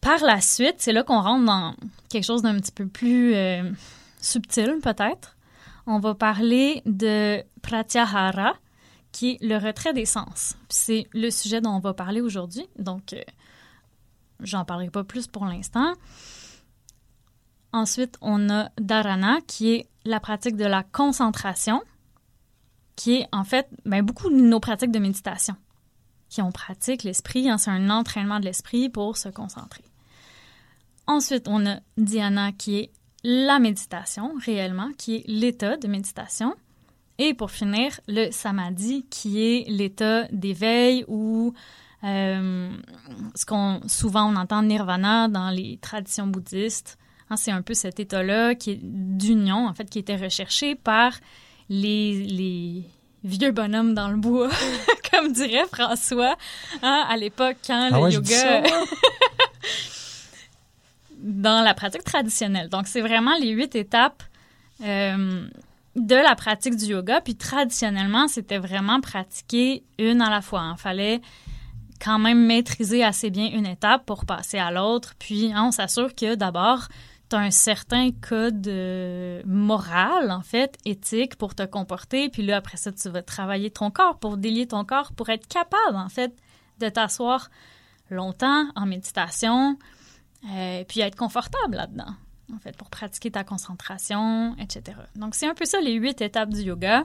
Par 0.01 0.21
la 0.23 0.41
suite, 0.41 0.77
c'est 0.79 0.93
là 0.93 1.03
qu'on 1.03 1.21
rentre 1.21 1.45
dans 1.45 1.75
quelque 2.09 2.25
chose 2.25 2.43
d'un 2.43 2.59
petit 2.59 2.73
peu 2.73 2.87
plus 2.87 3.35
subtil, 4.21 4.79
peut-être. 4.81 5.36
On 5.87 6.01
va 6.01 6.15
parler 6.15 6.83
de 6.85 7.43
pratyahara, 7.63 8.55
qui 9.13 9.31
est 9.31 9.43
le 9.43 9.57
retrait 9.57 9.93
des 9.93 10.05
sens. 10.05 10.57
C'est 10.69 11.07
le 11.13 11.31
sujet 11.31 11.61
dont 11.61 11.71
on 11.71 11.79
va 11.79 11.95
parler 11.95 12.21
aujourd'hui, 12.21 12.67
donc 12.79 13.13
euh, 13.13 13.23
j'en 14.41 14.65
parlerai 14.65 14.91
pas 14.91 15.05
plus 15.05 15.27
pour 15.29 15.45
l'instant. 15.45 15.95
Ensuite, 17.73 18.17
on 18.21 18.51
a 18.51 18.71
dharana, 18.79 19.39
qui 19.47 19.75
est 19.75 19.89
la 20.05 20.19
pratique 20.19 20.57
de 20.57 20.65
la 20.65 20.83
concentration, 20.83 21.83
qui 22.97 23.17
est 23.17 23.29
en 23.33 23.45
fait 23.45 23.69
ben, 23.85 24.05
beaucoup 24.05 24.29
de 24.29 24.35
nos 24.35 24.61
pratiques 24.61 24.91
de 24.91 24.99
méditation, 24.99 25.57
qui 26.29 26.43
on 26.43 26.51
pratique 26.51 27.05
l'esprit, 27.05 27.49
hein, 27.49 27.59
c'est 27.59 27.71
un 27.71 27.91
entraînement 27.91 28.41
de 28.41 28.45
l'esprit 28.47 28.89
pour 28.89 29.17
se 29.17 29.29
concentrer. 29.29 29.85
Ensuite, 31.07 31.47
on 31.49 31.65
a 31.67 31.79
dhyana 31.97 32.53
qui 32.53 32.79
est 32.79 32.93
la 33.29 33.59
méditation 33.59 34.35
réellement, 34.45 34.91
qui 34.97 35.17
est 35.17 35.25
l'état 35.27 35.77
de 35.77 35.89
méditation. 35.89 36.55
Et 37.19 37.35
pour 37.35 37.51
finir, 37.51 37.99
le 38.07 38.31
samadhi 38.31 39.05
qui 39.11 39.43
est 39.43 39.69
l'état 39.69 40.29
d'éveil 40.31 41.05
ou 41.09 41.53
euh, 42.05 42.71
ce 43.35 43.45
qu'on 43.45 43.81
souvent 43.89 44.33
on 44.33 44.37
entend 44.37 44.63
nirvana 44.63 45.27
dans 45.27 45.51
les 45.51 45.77
traditions 45.79 46.29
bouddhistes. 46.29 46.99
Hein, 47.29 47.37
c'est 47.37 47.51
un 47.51 47.63
peu 47.63 47.75
cet 47.75 47.99
état-là 47.99 48.55
qui 48.55 48.71
est 48.71 48.81
d'union, 48.81 49.67
en 49.67 49.75
fait, 49.75 49.91
qui 49.91 49.99
était 49.99 50.15
recherché 50.15 50.77
par 50.77 51.19
les, 51.69 52.85
vieux 53.25 53.51
bonhommes 53.51 53.95
dans 53.95 54.09
le 54.09 54.19
bois, 54.19 54.51
comme 55.11 55.33
dirait 55.33 55.67
François, 55.73 56.37
hein, 56.81 57.05
à 57.09 57.17
l'époque 57.17 57.57
quand 57.67 57.89
ah 57.91 57.99
le 57.99 58.13
yoga... 58.13 58.63
dans 61.37 61.63
la 61.63 61.75
pratique 61.75 62.03
traditionnelle. 62.03 62.69
Donc, 62.71 62.87
c'est 62.89 63.03
vraiment 63.03 63.37
les 63.39 63.51
huit 63.51 63.75
étapes 63.75 64.23
euh, 64.83 65.47
de 65.95 66.15
la 66.15 66.35
pratique 66.35 66.77
du 66.77 66.87
yoga. 66.87 67.21
Puis, 67.21 67.37
traditionnellement, 67.37 68.27
c'était 68.27 68.59
vraiment 68.59 69.01
pratiquer 69.03 69.85
une 69.99 70.23
à 70.23 70.31
la 70.31 70.41
fois. 70.41 70.75
Il 70.77 70.81
fallait 70.81 71.21
quand 72.03 72.19
même 72.19 72.47
maîtriser 72.47 73.05
assez 73.05 73.29
bien 73.31 73.51
une 73.53 73.67
étape 73.67 74.07
pour 74.07 74.25
passer 74.25 74.59
à 74.59 74.71
l'autre. 74.71 75.15
Puis, 75.19 75.53
hein, 75.53 75.65
on 75.67 75.71
s'assure 75.73 76.15
que 76.15 76.37
d'abord, 76.37 76.89
tu 77.29 77.37
as 77.37 77.41
un 77.41 77.51
certain 77.51 78.13
code 78.13 78.67
euh, 78.67 79.43
moral, 79.45 80.31
en 80.31 80.43
fait, 80.43 80.79
éthique 80.87 81.37
pour 81.37 81.55
te 81.55 81.65
comporter. 81.65 82.31
Puis 82.31 82.45
là, 82.45 82.57
après 82.57 82.79
ça, 82.79 82.93
tu 82.93 83.11
vas 83.11 83.21
travailler 83.21 83.71
ton 83.71 83.91
corps 83.91 84.19
pour 84.19 84.39
délier 84.39 84.67
ton 84.67 84.87
corps 84.87 85.13
pour 85.13 85.29
être 85.29 85.47
capable, 85.49 85.97
en 85.97 86.09
fait, 86.09 86.35
de 86.81 86.89
t'asseoir 86.89 87.51
longtemps 88.09 88.69
en 88.75 88.87
méditation, 88.87 89.77
euh, 90.45 90.85
puis 90.85 91.01
être 91.01 91.17
confortable 91.17 91.77
là-dedans, 91.77 92.15
en 92.55 92.59
fait, 92.59 92.77
pour 92.77 92.91
pratiquer 92.91 93.31
ta 93.31 93.45
concentration, 93.45 94.57
etc. 94.59 94.97
Donc, 95.17 95.35
c'est 95.35 95.47
un 95.47 95.55
peu 95.55 95.65
ça 95.65 95.81
les 95.81 95.95
huit 95.95 96.21
étapes 96.21 96.51
du 96.51 96.63
yoga. 96.63 97.05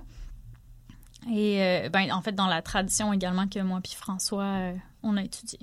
Et 1.32 1.62
euh, 1.62 1.89
ben, 1.89 2.12
en 2.12 2.22
fait, 2.22 2.34
dans 2.34 2.48
la 2.48 2.62
tradition 2.62 3.13
également 3.13 3.48
que 3.48 3.60
moi 3.60 3.80
puis 3.82 3.94
François, 3.94 4.72
on 5.04 5.17
a 5.17 5.24
étudié. 5.24 5.60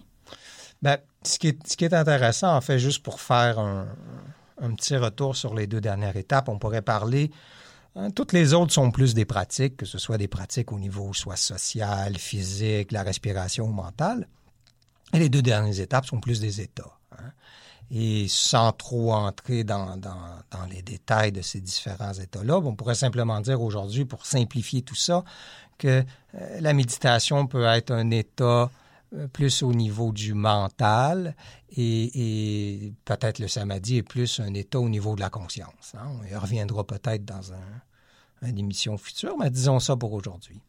Ben, 0.82 0.98
ce, 1.22 1.38
qui 1.38 1.48
est, 1.48 1.66
ce 1.66 1.76
qui 1.76 1.84
est 1.84 1.94
intéressant, 1.94 2.54
en 2.54 2.60
fait, 2.60 2.78
juste 2.78 3.02
pour 3.02 3.20
faire 3.20 3.58
un, 3.58 3.88
un 4.60 4.74
petit 4.74 4.96
retour 4.96 5.36
sur 5.36 5.54
les 5.54 5.66
deux 5.66 5.80
dernières 5.80 6.16
étapes. 6.16 6.48
On 6.48 6.58
pourrait 6.58 6.82
parler. 6.82 7.30
Hein, 7.96 8.10
toutes 8.10 8.32
les 8.32 8.54
autres 8.54 8.72
sont 8.72 8.90
plus 8.90 9.14
des 9.14 9.24
pratiques, 9.24 9.76
que 9.76 9.86
ce 9.86 9.98
soit 9.98 10.18
des 10.18 10.28
pratiques 10.28 10.72
au 10.72 10.78
niveau 10.78 11.12
soit 11.14 11.36
social, 11.36 12.16
physique, 12.16 12.92
la 12.92 13.02
respiration 13.02 13.66
ou 13.66 13.72
mentale. 13.72 14.28
Et 15.12 15.18
les 15.18 15.28
deux 15.28 15.42
dernières 15.42 15.80
étapes 15.80 16.06
sont 16.06 16.20
plus 16.20 16.40
des 16.40 16.60
états. 16.60 16.97
Et 17.90 18.26
sans 18.28 18.72
trop 18.72 19.12
entrer 19.12 19.64
dans, 19.64 19.98
les 20.70 20.82
détails 20.82 21.32
de 21.32 21.40
ces 21.40 21.60
différents 21.60 22.12
états-là, 22.12 22.58
on 22.58 22.74
pourrait 22.74 22.94
simplement 22.94 23.40
dire 23.40 23.62
aujourd'hui, 23.62 24.04
pour 24.04 24.26
simplifier 24.26 24.82
tout 24.82 24.94
ça, 24.94 25.24
que 25.78 26.04
euh, 26.34 26.60
la 26.60 26.72
méditation 26.74 27.46
peut 27.46 27.64
être 27.64 27.92
un 27.92 28.10
état 28.10 28.70
euh, 29.14 29.26
plus 29.28 29.62
au 29.62 29.72
niveau 29.72 30.12
du 30.12 30.34
mental 30.34 31.34
et, 31.76 32.92
peut-être 33.04 33.38
le 33.38 33.48
samadhi 33.48 33.98
est 33.98 34.02
plus 34.02 34.40
un 34.40 34.52
état 34.54 34.80
au 34.80 34.88
niveau 34.88 35.14
de 35.14 35.20
la 35.20 35.30
conscience. 35.30 35.94
Hein. 35.94 36.08
On 36.20 36.24
y 36.26 36.34
reviendra 36.34 36.84
peut-être 36.84 37.24
dans 37.24 37.52
un, 37.52 38.48
une 38.48 38.58
émission 38.58 38.98
future, 38.98 39.36
mais 39.38 39.50
disons 39.50 39.80
ça 39.80 39.96
pour 39.96 40.12
aujourd'hui. 40.12 40.60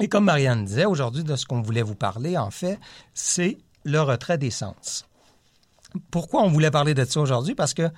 Et 0.00 0.08
comme 0.08 0.24
Marianne 0.24 0.64
disait, 0.64 0.86
aujourd'hui, 0.86 1.22
de 1.22 1.36
ce 1.36 1.44
qu'on 1.46 1.60
voulait 1.60 1.82
vous 1.82 1.94
parler, 1.94 2.36
en 2.38 2.50
fait, 2.50 2.78
c'est 3.14 3.58
le 3.84 4.00
retrait 4.00 4.38
des 4.38 4.50
sens. 4.50 5.06
Pourquoi 6.10 6.42
on 6.42 6.48
voulait 6.48 6.70
parler 6.70 6.94
de 6.94 7.04
ça 7.04 7.20
aujourd'hui? 7.20 7.54
Parce 7.54 7.74
que 7.74 7.90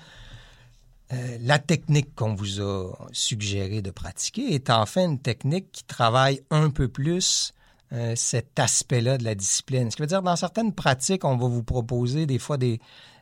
euh, 1.12 1.38
la 1.40 1.58
technique 1.58 2.14
qu'on 2.14 2.34
vous 2.34 2.60
a 2.60 2.92
suggéré 3.12 3.82
de 3.82 3.90
pratiquer 3.90 4.54
est 4.54 4.70
en 4.70 4.86
fait 4.86 5.04
une 5.04 5.18
technique 5.18 5.70
qui 5.70 5.84
travaille 5.84 6.40
un 6.50 6.70
peu 6.70 6.88
plus 6.88 7.52
euh, 7.92 8.14
cet 8.16 8.58
aspect-là 8.58 9.18
de 9.18 9.24
la 9.24 9.34
discipline. 9.34 9.90
Ce 9.90 9.96
qui 9.96 10.02
veut 10.02 10.08
dire, 10.08 10.22
dans 10.22 10.36
certaines 10.36 10.72
pratiques, 10.72 11.24
on 11.24 11.36
va 11.36 11.46
vous 11.46 11.62
proposer 11.62 12.26
des 12.26 12.38
fois 12.38 12.56
des, 12.56 12.80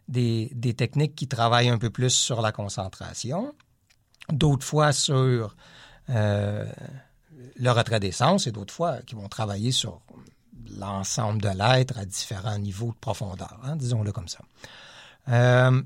des, 0.09 0.75
techniques 0.75 1.15
qui 1.15 1.27
travaillent 1.27 1.69
un 1.69 1.79
peu 1.79 1.91
plus 1.91 2.11
sur 2.11 2.41
la 2.41 2.53
concentration, 2.53 3.55
d'autres 4.31 4.65
fois 4.65 4.93
sur 4.93 5.57
euh, 6.11 6.65
le 7.57 7.71
retrait 7.71 8.01
des 8.01 8.13
sens 8.13 8.47
et 8.47 8.53
d'autres 8.53 8.73
fois 8.73 8.99
qui 9.03 9.15
vont 9.15 9.29
travailler 9.29 9.73
sur 9.73 10.01
l'ensemble 10.71 11.43
de 11.43 11.49
l'être 11.49 11.99
à 11.99 12.05
différents 12.05 12.59
niveaux 12.59 12.93
de 12.93 12.99
profondeur, 13.01 13.59
hein, 13.65 13.77
disons-le 13.77 14.13
comme 14.13 14.29
ça. 14.29 14.41
Euh, 15.29 15.83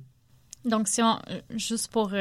donc, 0.65 0.89
si 0.89 1.01
on, 1.01 1.19
juste 1.51 1.89
pour, 1.93 2.13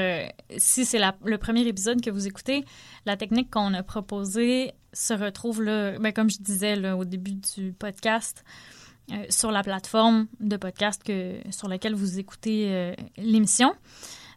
si 0.58 0.86
c'est 0.86 1.00
le 1.00 1.38
premier 1.38 1.66
épisode 1.68 2.00
que 2.02 2.12
vous 2.12 2.28
écoutez, 2.28 2.64
la 3.06 3.18
technique 3.18 3.50
qu'on 3.50 3.74
a 3.74 3.82
proposée 3.82 4.74
se 4.94 5.14
retrouve, 5.14 5.64
là, 5.64 5.98
ben, 5.98 6.14
comme 6.14 6.30
je 6.30 6.38
disais 6.38 6.92
au 6.92 7.06
début 7.06 7.34
du 7.34 7.74
podcast, 7.74 8.44
euh, 9.12 9.24
sur 9.30 9.52
la 9.52 9.62
plateforme 9.62 10.26
de 10.40 10.58
podcast 10.58 11.04
que, 11.04 11.38
sur 11.52 11.68
laquelle 11.68 11.94
vous 11.94 12.18
écoutez 12.18 12.74
euh, 12.74 12.96
l'émission. 13.18 13.76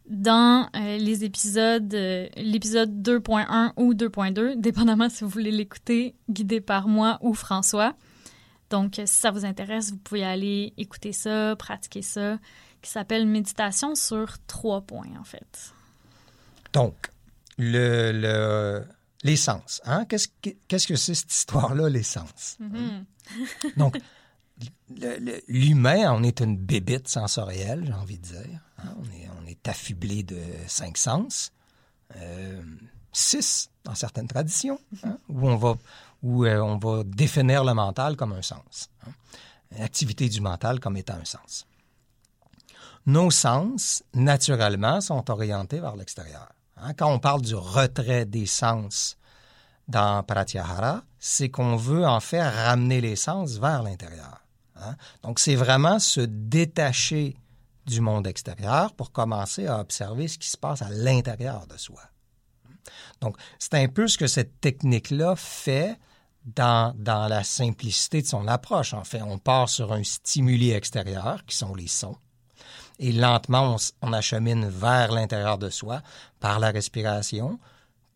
Dans 0.08 0.68
euh, 0.74 0.96
les 0.96 1.24
épisodes, 1.24 1.92
l'épisode 2.36 3.02
2.1 3.02 3.72
ou 3.76 3.94
2.2, 3.94 4.56
dépendamment 4.56 5.08
si 5.08 5.24
vous 5.24 5.30
voulez 5.30 5.50
l'écouter, 5.50 6.14
guidé 6.30 6.60
par 6.60 6.88
moi 6.88 7.18
ou 7.20 7.34
François. 7.34 7.94
Donc, 8.70 8.94
si 8.96 9.06
ça 9.06 9.30
vous 9.30 9.44
intéresse, 9.44 9.90
vous 9.90 9.98
pouvez 9.98 10.24
aller 10.24 10.72
écouter 10.76 11.12
ça, 11.12 11.56
pratiquer 11.56 12.02
ça, 12.02 12.38
qui 12.82 12.90
s'appelle 12.90 13.26
Méditation 13.26 13.94
sur 13.94 14.36
trois 14.46 14.80
points, 14.82 15.08
en 15.18 15.24
fait. 15.24 15.74
Donc, 16.72 16.94
le, 17.56 18.12
le 18.12 18.84
L'essence. 19.24 19.80
Hein? 19.84 20.04
Qu'est-ce 20.04 20.86
que 20.86 20.96
c'est 20.96 21.14
cette 21.14 21.32
histoire-là, 21.32 21.88
l'essence? 21.88 22.56
Mm-hmm. 22.62 23.76
Donc, 23.76 23.98
l'humain, 25.48 26.12
on 26.12 26.22
est 26.22 26.40
une 26.40 26.56
bébite 26.56 27.08
sensorielle, 27.08 27.84
j'ai 27.84 27.92
envie 27.92 28.18
de 28.18 28.26
dire. 28.26 28.60
Hein? 28.78 28.94
On, 28.98 29.46
est, 29.46 29.68
affublé 29.68 30.22
de 30.22 30.40
cinq 30.66 30.96
sens. 30.96 31.52
Euh, 32.16 32.62
six, 33.12 33.70
dans 33.84 33.94
certaines 33.94 34.28
traditions, 34.28 34.78
hein? 35.04 35.18
où, 35.28 35.48
on 35.48 35.56
va, 35.56 35.74
où 36.22 36.44
euh, 36.44 36.60
on 36.60 36.78
va 36.78 37.04
définir 37.04 37.64
le 37.64 37.74
mental 37.74 38.16
comme 38.16 38.32
un 38.32 38.42
sens. 38.42 38.88
une 39.76 39.82
activité 39.82 40.28
du 40.28 40.40
mental 40.40 40.80
comme 40.80 40.96
étant 40.96 41.14
un 41.14 41.24
sens. 41.24 41.66
Nos 43.06 43.30
sens, 43.30 44.02
naturellement, 44.14 45.00
sont 45.00 45.30
orientés 45.30 45.80
vers 45.80 45.96
l'extérieur. 45.96 46.48
Hein, 46.76 46.94
quand 46.94 47.12
on 47.12 47.18
parle 47.18 47.42
du 47.42 47.54
retrait 47.54 48.26
des 48.26 48.46
sens 48.46 49.16
dans 49.88 50.22
Pratyahara, 50.22 51.02
c'est 51.18 51.48
qu'on 51.48 51.76
veut 51.76 52.06
en 52.06 52.20
fait 52.20 52.46
ramener 52.46 53.00
les 53.00 53.16
sens 53.16 53.58
vers 53.58 53.82
l'intérieur. 53.82 54.42
Hein. 54.76 54.94
Donc, 55.22 55.38
c'est 55.38 55.54
vraiment 55.54 55.98
se 55.98 56.20
détacher 56.20 57.36
du 57.88 58.00
monde 58.00 58.26
extérieur 58.26 58.92
pour 58.94 59.12
commencer 59.12 59.66
à 59.66 59.80
observer 59.80 60.28
ce 60.28 60.38
qui 60.38 60.48
se 60.48 60.56
passe 60.56 60.82
à 60.82 60.90
l'intérieur 60.90 61.66
de 61.66 61.76
soi. 61.76 62.02
Donc, 63.20 63.36
c'est 63.58 63.74
un 63.74 63.88
peu 63.88 64.06
ce 64.06 64.18
que 64.18 64.26
cette 64.26 64.60
technique-là 64.60 65.34
fait 65.36 65.98
dans, 66.44 66.94
la 67.04 67.44
simplicité 67.44 68.22
de 68.22 68.26
son 68.26 68.46
approche. 68.46 68.94
En 68.94 69.04
fait, 69.04 69.22
on 69.22 69.38
part 69.38 69.68
sur 69.68 69.92
un 69.92 70.04
stimuli 70.04 70.70
extérieur, 70.70 71.44
qui 71.46 71.56
sont 71.56 71.74
les 71.74 71.88
sons, 71.88 72.16
et 72.98 73.12
lentement, 73.12 73.76
on, 74.02 74.12
achemine 74.12 74.68
vers 74.68 75.12
l'intérieur 75.12 75.58
de 75.58 75.70
soi 75.70 76.02
par 76.40 76.58
la 76.58 76.70
respiration, 76.70 77.58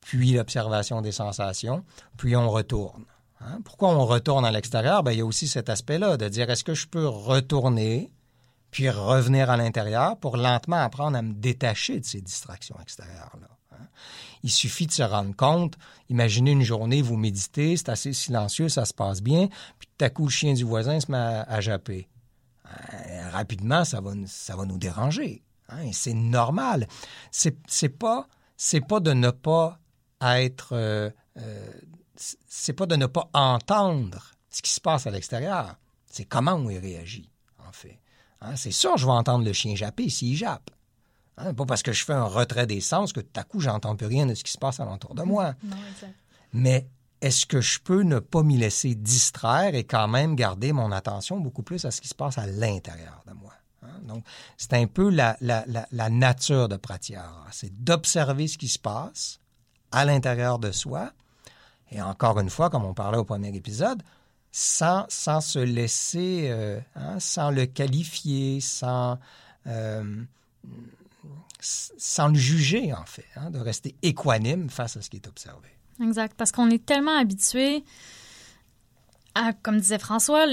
puis 0.00 0.32
l'observation 0.32 1.02
des 1.02 1.12
sensations, 1.12 1.84
puis 2.16 2.34
on 2.34 2.50
retourne. 2.50 3.04
Hein. 3.40 3.60
Pourquoi 3.64 3.90
on 3.90 4.04
retourne 4.06 4.44
à 4.44 4.50
l'extérieur? 4.50 5.02
Ben, 5.02 5.12
il 5.12 5.18
y 5.18 5.20
a 5.20 5.26
aussi 5.26 5.46
cet 5.46 5.68
aspect-là 5.68 6.16
de 6.16 6.28
dire 6.28 6.50
est-ce 6.50 6.64
que 6.64 6.74
je 6.74 6.88
peux 6.88 7.06
retourner 7.06 8.12
puis 8.72 8.88
revenir 8.88 9.50
à 9.50 9.56
l'intérieur 9.56 10.16
pour 10.16 10.36
lentement 10.36 10.78
apprendre 10.78 11.16
à 11.16 11.22
me 11.22 11.34
détacher 11.34 12.00
de 12.00 12.04
ces 12.04 12.22
distractions 12.22 12.76
extérieures-là. 12.80 13.48
Hein. 13.72 13.86
Il 14.42 14.50
suffit 14.50 14.86
de 14.86 14.92
se 14.92 15.02
rendre 15.02 15.36
compte, 15.36 15.76
imaginez 16.08 16.52
une 16.52 16.62
journée, 16.62 17.02
vous 17.02 17.18
méditez, 17.18 17.76
c'est 17.76 17.90
assez 17.90 18.14
silencieux, 18.14 18.70
ça 18.70 18.86
se 18.86 18.94
passe 18.94 19.20
bien, 19.20 19.48
puis 19.78 19.88
tout 19.96 20.04
à 20.04 20.08
coup, 20.08 20.24
le 20.24 20.30
chien 20.30 20.54
du 20.54 20.64
voisin 20.64 20.98
se 20.98 21.12
met 21.12 21.18
à, 21.18 21.60
japper. 21.60 22.08
Euh, 22.66 23.30
rapidement, 23.30 23.84
ça 23.84 24.00
va, 24.00 24.12
ça 24.26 24.56
va 24.56 24.64
nous 24.64 24.78
déranger. 24.78 25.42
Hein, 25.68 25.90
c'est 25.92 26.14
normal. 26.14 26.88
C'est, 27.30 27.88
pas, 27.90 28.26
c'est 28.56 28.80
pas 28.80 29.00
de 29.00 29.12
ne 29.12 29.30
pas 29.30 29.78
être, 30.22 30.70
euh, 30.72 31.10
euh, 31.36 31.72
c'est 32.16 32.72
pas 32.72 32.86
de 32.86 32.96
ne 32.96 33.06
pas 33.06 33.28
entendre 33.34 34.32
ce 34.48 34.62
qui 34.62 34.70
se 34.70 34.80
passe 34.80 35.06
à 35.06 35.10
l'extérieur. 35.10 35.76
C'est 36.06 36.24
comment 36.24 36.54
on 36.54 36.70
y 36.70 36.78
réagit, 36.78 37.30
en 37.68 37.72
fait. 37.72 38.01
Hein, 38.42 38.56
c'est 38.56 38.72
sûr, 38.72 38.96
je 38.96 39.06
vais 39.06 39.12
entendre 39.12 39.44
le 39.44 39.52
chien 39.52 39.74
japper 39.74 40.08
s'il 40.08 40.36
jappe. 40.36 40.70
Hein, 41.38 41.54
pas 41.54 41.64
parce 41.64 41.82
que 41.82 41.92
je 41.92 42.04
fais 42.04 42.12
un 42.12 42.24
retrait 42.24 42.66
des 42.66 42.80
sens 42.80 43.12
que 43.12 43.20
tout 43.20 43.40
à 43.40 43.44
coup, 43.44 43.60
j'entends 43.60 43.96
plus 43.96 44.06
rien 44.06 44.26
de 44.26 44.34
ce 44.34 44.44
qui 44.44 44.52
se 44.52 44.58
passe 44.58 44.80
alentour 44.80 45.14
de 45.14 45.22
moi. 45.22 45.54
Mais 46.52 46.86
est-ce 47.20 47.46
que 47.46 47.60
je 47.60 47.78
peux 47.80 48.02
ne 48.02 48.18
pas 48.18 48.42
m'y 48.42 48.58
laisser 48.58 48.94
distraire 48.94 49.74
et 49.74 49.84
quand 49.84 50.08
même 50.08 50.34
garder 50.34 50.72
mon 50.72 50.90
attention 50.92 51.38
beaucoup 51.38 51.62
plus 51.62 51.84
à 51.84 51.90
ce 51.90 52.00
qui 52.00 52.08
se 52.08 52.14
passe 52.14 52.36
à 52.36 52.46
l'intérieur 52.46 53.22
de 53.26 53.32
moi? 53.32 53.52
Hein? 53.82 54.00
Donc, 54.02 54.24
c'est 54.56 54.74
un 54.74 54.86
peu 54.86 55.08
la, 55.08 55.36
nature 56.10 56.68
de 56.68 56.76
Pratyahara. 56.76 57.46
C'est 57.52 57.72
d'observer 57.82 58.48
ce 58.48 58.58
qui 58.58 58.68
se 58.68 58.78
passe 58.78 59.38
à 59.92 60.04
l'intérieur 60.04 60.58
de 60.58 60.72
soi. 60.72 61.12
Et 61.90 62.02
encore 62.02 62.40
une 62.40 62.50
fois, 62.50 62.70
comme 62.70 62.84
on 62.84 62.94
parlait 62.94 63.18
au 63.18 63.24
premier 63.24 63.54
épisode, 63.54 64.02
sans, 64.52 65.06
sans 65.08 65.40
se 65.40 65.58
laisser, 65.58 66.48
euh, 66.50 66.78
hein, 66.94 67.18
sans 67.18 67.50
le 67.50 67.64
qualifier, 67.64 68.60
sans, 68.60 69.18
euh, 69.66 70.22
sans 71.58 72.28
le 72.28 72.34
juger, 72.34 72.92
en 72.92 73.06
fait, 73.06 73.26
hein, 73.36 73.50
de 73.50 73.58
rester 73.58 73.94
équanime 74.02 74.68
face 74.68 74.98
à 74.98 75.02
ce 75.02 75.08
qui 75.08 75.16
est 75.16 75.26
observé. 75.26 75.68
Exact, 76.02 76.34
parce 76.36 76.52
qu'on 76.52 76.70
est 76.70 76.84
tellement 76.84 77.16
habitué 77.16 77.82
à, 79.34 79.54
comme 79.54 79.80
disait 79.80 79.98
François, 79.98 80.46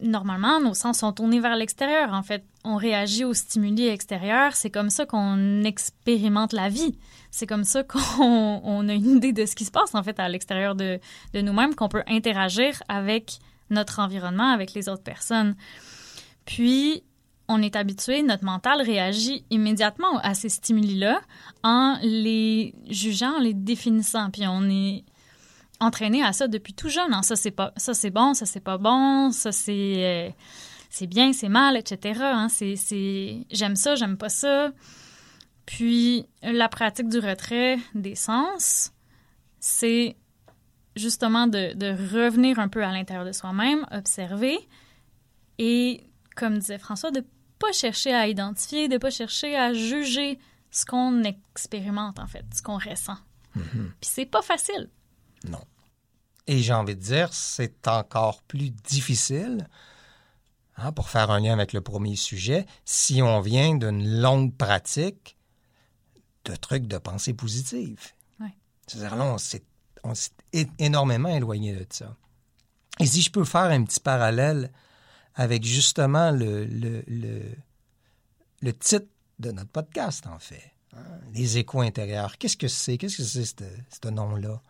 normalement, 0.00 0.60
nos 0.60 0.74
sens 0.74 0.98
sont 0.98 1.12
tournés 1.12 1.38
vers 1.38 1.54
l'extérieur. 1.54 2.12
En 2.12 2.24
fait, 2.24 2.44
on 2.64 2.76
réagit 2.76 3.24
aux 3.24 3.34
stimuli 3.34 3.86
extérieurs. 3.86 4.54
C'est 4.54 4.70
comme 4.70 4.90
ça 4.90 5.06
qu'on 5.06 5.64
expérimente 5.64 6.52
la 6.52 6.68
vie. 6.68 6.98
C'est 7.30 7.46
comme 7.46 7.64
ça 7.64 7.82
qu'on 7.84 8.88
a 8.88 8.92
une 8.92 9.16
idée 9.16 9.32
de 9.32 9.46
ce 9.46 9.54
qui 9.54 9.64
se 9.64 9.70
passe, 9.70 9.94
en 9.94 10.02
fait, 10.02 10.18
à 10.18 10.28
l'extérieur 10.28 10.74
de, 10.74 11.00
de 11.34 11.40
nous-mêmes, 11.40 11.74
qu'on 11.74 11.88
peut 11.88 12.04
interagir 12.06 12.82
avec 12.88 13.38
notre 13.70 14.00
environnement, 14.00 14.50
avec 14.50 14.74
les 14.74 14.88
autres 14.88 15.02
personnes. 15.02 15.54
Puis, 16.44 17.02
on 17.48 17.62
est 17.62 17.76
habitué, 17.76 18.22
notre 18.22 18.44
mental 18.44 18.82
réagit 18.82 19.44
immédiatement 19.50 20.18
à 20.18 20.34
ces 20.34 20.50
stimuli-là 20.50 21.20
en 21.62 21.98
les 22.02 22.74
jugeant, 22.90 23.36
en 23.36 23.40
les 23.40 23.54
définissant. 23.54 24.30
Puis 24.30 24.42
on 24.46 24.68
est 24.68 25.04
entraîné 25.80 26.22
à 26.22 26.34
ça 26.34 26.46
depuis 26.46 26.74
tout 26.74 26.90
jeune. 26.90 27.12
Hein. 27.14 27.22
Ça 27.22 27.36
c'est 27.36 27.50
pas, 27.50 27.72
ça 27.76 27.94
c'est 27.94 28.10
bon, 28.10 28.34
ça 28.34 28.44
c'est 28.44 28.60
pas 28.60 28.76
bon, 28.76 29.30
ça 29.30 29.50
c'est 29.50 29.94
euh, 29.96 30.30
c'est 30.88 31.06
bien, 31.06 31.32
c'est 31.32 31.48
mal, 31.48 31.76
etc. 31.76 32.20
Hein. 32.22 32.48
C'est, 32.48 33.46
j'aime 33.50 33.76
ça, 33.76 33.94
j'aime 33.94 34.16
pas 34.16 34.28
ça. 34.28 34.72
Puis 35.66 36.26
la 36.42 36.68
pratique 36.68 37.08
du 37.08 37.18
retrait 37.18 37.78
des 37.94 38.14
sens, 38.14 38.92
c'est 39.60 40.16
justement 40.96 41.46
de, 41.46 41.74
de 41.74 41.90
revenir 42.14 42.58
un 42.58 42.68
peu 42.68 42.82
à 42.82 42.90
l'intérieur 42.90 43.24
de 43.24 43.32
soi-même, 43.32 43.86
observer 43.90 44.58
et 45.58 46.08
comme 46.38 46.58
disait 46.58 46.78
François, 46.78 47.10
de 47.10 47.24
pas 47.58 47.72
chercher 47.72 48.14
à 48.14 48.28
identifier, 48.28 48.88
de 48.88 48.98
pas 48.98 49.10
chercher 49.10 49.56
à 49.56 49.74
juger 49.74 50.38
ce 50.70 50.86
qu'on 50.86 51.24
expérimente, 51.24 52.18
en 52.18 52.26
fait, 52.26 52.44
ce 52.54 52.62
qu'on 52.62 52.78
ressent. 52.78 53.18
Mhm. 53.54 53.92
Puis 54.00 54.10
c'est 54.10 54.26
pas 54.26 54.42
facile. 54.42 54.88
Non. 55.44 55.64
Et 56.46 56.58
j'ai 56.58 56.72
envie 56.72 56.94
de 56.94 57.00
dire, 57.00 57.32
c'est 57.32 57.88
encore 57.88 58.42
plus 58.42 58.70
difficile, 58.70 59.66
hein, 60.78 60.92
pour 60.92 61.10
faire 61.10 61.30
un 61.30 61.40
lien 61.40 61.52
avec 61.52 61.72
le 61.72 61.80
premier 61.80 62.16
sujet, 62.16 62.66
si 62.84 63.22
on 63.22 63.40
vient 63.40 63.74
d'une 63.74 64.20
longue 64.20 64.54
pratique 64.56 65.36
de 66.44 66.56
trucs 66.56 66.86
de 66.86 66.98
pensée 66.98 67.34
positive. 67.34 68.00
Ouais. 68.40 68.54
C'est-à-dire 68.86 69.16
là, 69.16 69.24
on 69.26 69.38
s'est, 69.38 69.64
on 70.04 70.14
s'est 70.14 70.32
énormément 70.78 71.28
éloigné 71.28 71.74
de 71.74 71.86
ça. 71.90 72.16
Et 73.00 73.06
si 73.06 73.22
je 73.22 73.30
peux 73.30 73.44
faire 73.44 73.62
un 73.64 73.84
petit 73.84 74.00
parallèle 74.00 74.72
avec 75.34 75.64
justement 75.64 76.32
le, 76.32 76.64
le, 76.64 77.04
le, 78.60 78.72
titre 78.72 79.06
de 79.38 79.52
notre 79.52 79.70
podcast, 79.70 80.26
en 80.26 80.38
fait. 80.40 80.72
Hein, 80.96 81.04
les 81.32 81.58
échos 81.58 81.80
intérieurs. 81.80 82.38
Qu'est-ce 82.38 82.56
que 82.56 82.66
c'est? 82.66 82.98
Qu'est-ce 82.98 83.18
que 83.18 83.22
c'est, 83.22 83.44
ce 83.44 84.08
nom-là? 84.08 84.60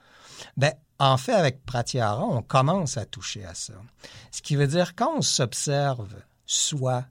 Ben, 0.57 0.73
en 0.99 1.17
fait, 1.17 1.33
avec 1.33 1.65
Pratyahara, 1.65 2.25
on 2.25 2.43
commence 2.43 2.97
à 2.97 3.05
toucher 3.05 3.45
à 3.45 3.55
ça. 3.55 3.75
Ce 4.31 4.43
qui 4.43 4.57
veut 4.57 4.67
dire, 4.67 4.95
quand 4.97 5.19
on 5.19 5.23
s'observe 5.23 6.15
soi, 6.45 7.05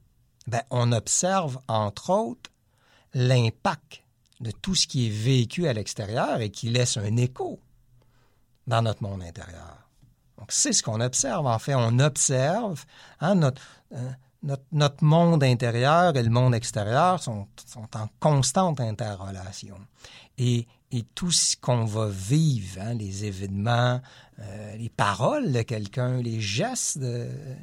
ben, 0.47 0.61
on 0.69 0.91
observe, 0.91 1.59
entre 1.67 2.09
autres, 2.09 2.49
l'impact 3.13 4.03
de 4.39 4.51
tout 4.51 4.75
ce 4.75 4.87
qui 4.87 5.07
est 5.07 5.09
vécu 5.09 5.67
à 5.67 5.73
l'extérieur 5.73 6.41
et 6.41 6.51
qui 6.51 6.69
laisse 6.69 6.97
un 6.97 7.17
écho 7.17 7.59
dans 8.67 8.81
notre 8.81 9.01
monde 9.03 9.23
intérieur. 9.23 9.87
Donc, 10.37 10.51
c'est 10.51 10.73
ce 10.73 10.83
qu'on 10.83 11.01
observe. 11.01 11.47
En 11.47 11.57
fait, 11.57 11.73
on 11.75 11.99
observe 11.99 12.85
hein, 13.21 13.41
euh, 13.41 14.09
notre, 14.43 14.63
notre, 14.71 15.03
monde 15.03 15.43
intérieur 15.43 16.15
et 16.15 16.21
le 16.21 16.29
monde 16.29 16.53
extérieur 16.53 17.21
sont, 17.21 17.47
sont 17.65 17.87
en 17.95 18.07
constante 18.19 18.79
interrelation. 18.79 19.79
Et, 20.37 20.67
et 20.91 21.03
tout 21.15 21.31
ce 21.31 21.55
qu'on 21.57 21.85
va 21.85 22.07
vivre, 22.07 22.79
hein, 22.81 22.93
les 22.93 23.25
événements, 23.25 24.01
euh, 24.39 24.75
les 24.77 24.89
paroles 24.89 25.51
de 25.51 25.61
quelqu'un, 25.61 26.21
les 26.21 26.39
gestes 26.39 26.99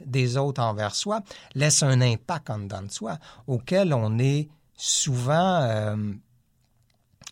des 0.06 0.37
autres 0.37 0.62
envers 0.62 0.94
soi, 0.94 1.22
laissent 1.54 1.82
un 1.82 2.00
impact 2.00 2.50
en 2.50 2.58
dedans 2.58 2.82
de 2.82 2.90
soi 2.90 3.18
auquel 3.46 3.94
on 3.94 4.18
est 4.18 4.48
souvent 4.76 5.62
euh, 5.62 6.12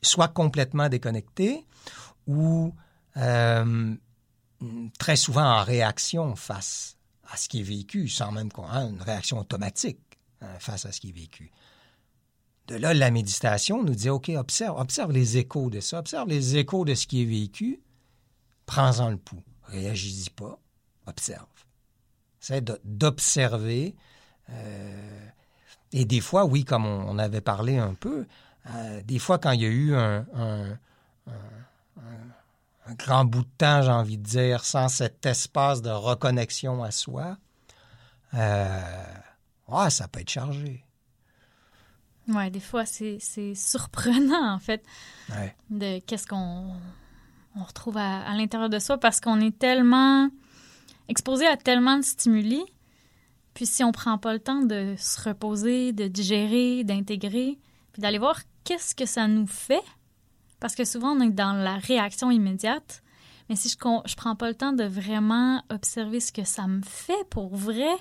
soit 0.01 0.29
complètement 0.29 0.89
déconnecté 0.89 1.67
ou 2.27 2.73
très 4.99 5.17
souvent 5.17 5.45
en 5.45 5.65
réaction 5.65 6.35
face 6.37 6.97
à 7.33 7.37
ce 7.37 7.49
qui 7.49 7.61
est 7.61 7.65
vécu, 7.65 8.09
sans 8.09 8.31
même 8.31 8.53
qu'on 8.53 8.67
hein, 8.67 8.91
une 8.91 9.03
réaction 9.03 9.39
automatique 9.39 10.19
hein, 10.41 10.47
face 10.59 10.85
à 10.85 10.93
ce 10.93 11.01
qui 11.01 11.09
est 11.09 11.13
vécu. 11.13 11.51
De 12.69 12.77
là, 12.77 12.95
la 12.95 13.11
méditation 13.11 13.83
nous 13.83 13.95
dit, 13.95 14.09
OK, 14.09 14.31
observe, 14.31 14.79
observe 14.79 15.13
les 15.13 15.37
échos 15.37 15.69
de 15.69 15.81
ça, 15.81 15.99
observe 15.99 16.29
les 16.29 16.57
échos 16.57 16.85
de 16.85 16.95
ce 16.95 17.07
qui 17.07 17.23
est 17.23 17.27
vécu, 17.27 17.81
prends-en 18.67 19.11
le 19.11 19.17
pouls, 19.17 19.43
réagis-y 19.65 20.31
pas, 20.31 20.59
observe. 21.07 21.47
C'est 22.39 22.65
d'observer. 22.85 23.95
Euh, 24.51 25.27
et 25.93 26.05
des 26.05 26.21
fois, 26.21 26.45
oui, 26.45 26.65
comme 26.65 26.87
on, 26.87 27.19
avait 27.19 27.41
parlé 27.41 27.79
un 27.79 27.95
peu, 27.95 28.27
euh, 28.71 29.03
des 29.03 29.19
fois, 29.19 29.39
quand 29.39 29.53
il 29.53 29.63
y 29.63 29.67
a 29.67 29.69
eu 29.69 29.95
un 29.95 30.79
grand 32.95 33.25
bout 33.25 33.43
de 33.43 33.51
temps, 33.59 33.83
j'ai 33.83 33.91
envie 33.91 34.19
de 34.19 34.23
dire, 34.23 34.65
sans 34.65 34.89
cet 34.89 35.25
espace 35.27 35.83
de 35.83 35.91
reconnexion 35.91 36.83
à 36.83 36.91
soi, 36.91 37.37
euh, 38.35 38.81
ça 39.89 40.09
peut 40.09 40.21
être 40.21 40.31
chargé. 40.31 40.85
Oui, 42.35 42.51
des 42.51 42.61
fois, 42.61 42.85
c'est 42.87 43.19
surprenant, 43.55 44.55
en 44.55 44.59
fait, 44.59 44.85
de 45.71 45.99
qu'est-ce 46.01 46.27
qu'on 46.27 46.75
on 47.57 47.65
retrouve 47.65 47.99
à, 47.99 48.35
l'intérieur 48.35 48.71
de 48.71 48.79
soi 48.79 48.99
parce 48.99 49.21
qu'on 49.21 49.41
est 49.41 49.59
tellement 49.59 50.29
exposé 51.09 51.47
à 51.47 51.57
tellement 51.57 51.99
de 51.99 52.03
stimuli. 52.03 52.63
Puis 53.55 53.67
si 53.67 53.85
on 53.85 53.93
prend 53.93 54.17
pas 54.17 54.33
le 54.33 54.41
temps 54.41 54.63
de 54.63 54.95
se 54.97 55.29
reposer, 55.29 55.93
de 55.93 56.09
digérer, 56.09 56.85
d'intégrer, 56.85 57.59
puis 57.93 58.01
d'aller 58.01 58.19
voir 58.19 58.41
qu'est-ce 58.65 58.95
que 58.95 59.05
ça 59.05 59.29
nous 59.29 59.47
fait, 59.47 59.85
parce 60.61 60.75
que 60.75 60.85
souvent 60.85 61.11
on 61.11 61.21
est 61.21 61.31
dans 61.31 61.53
la 61.53 61.77
réaction 61.77 62.31
immédiate, 62.31 63.03
mais 63.49 63.57
si 63.57 63.69
je 63.69 63.77
je 64.07 64.15
prends 64.17 64.37
pas 64.37 64.49
le 64.49 64.55
temps 64.55 64.73
de 64.73 64.85
vraiment 64.85 65.63
observer 65.69 66.21
ce 66.21 66.33
que 66.33 66.45
ça 66.45 66.67
me 66.67 66.81
fait 66.83 67.29
pour 67.29 67.55
vrai, 67.55 67.95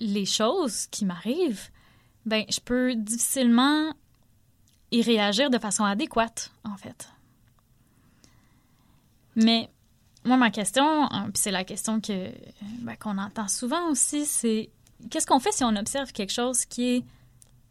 les 0.00 0.24
choses 0.24 0.86
qui 0.86 1.04
m'arrivent, 1.04 1.70
ben 2.26 2.44
je 2.48 2.60
peux 2.60 2.94
difficilement 2.94 3.92
y 4.90 5.02
réagir 5.02 5.50
de 5.50 5.58
façon 5.58 5.84
adéquate, 5.84 6.52
en 6.64 6.76
fait. 6.76 7.08
Mais 9.36 9.70
moi, 10.24 10.36
ma 10.36 10.50
question, 10.50 10.84
hein, 10.84 11.30
puis 11.32 11.40
c'est 11.42 11.50
la 11.50 11.64
question 11.64 12.00
que 12.00 12.30
ben, 12.80 12.96
qu'on 12.96 13.18
entend 13.18 13.48
souvent 13.48 13.88
aussi, 13.90 14.26
c'est 14.26 14.70
qu'est-ce 15.10 15.26
qu'on 15.26 15.40
fait 15.40 15.52
si 15.52 15.64
on 15.64 15.76
observe 15.76 16.12
quelque 16.12 16.32
chose 16.32 16.64
qui 16.66 16.96
est 16.96 17.04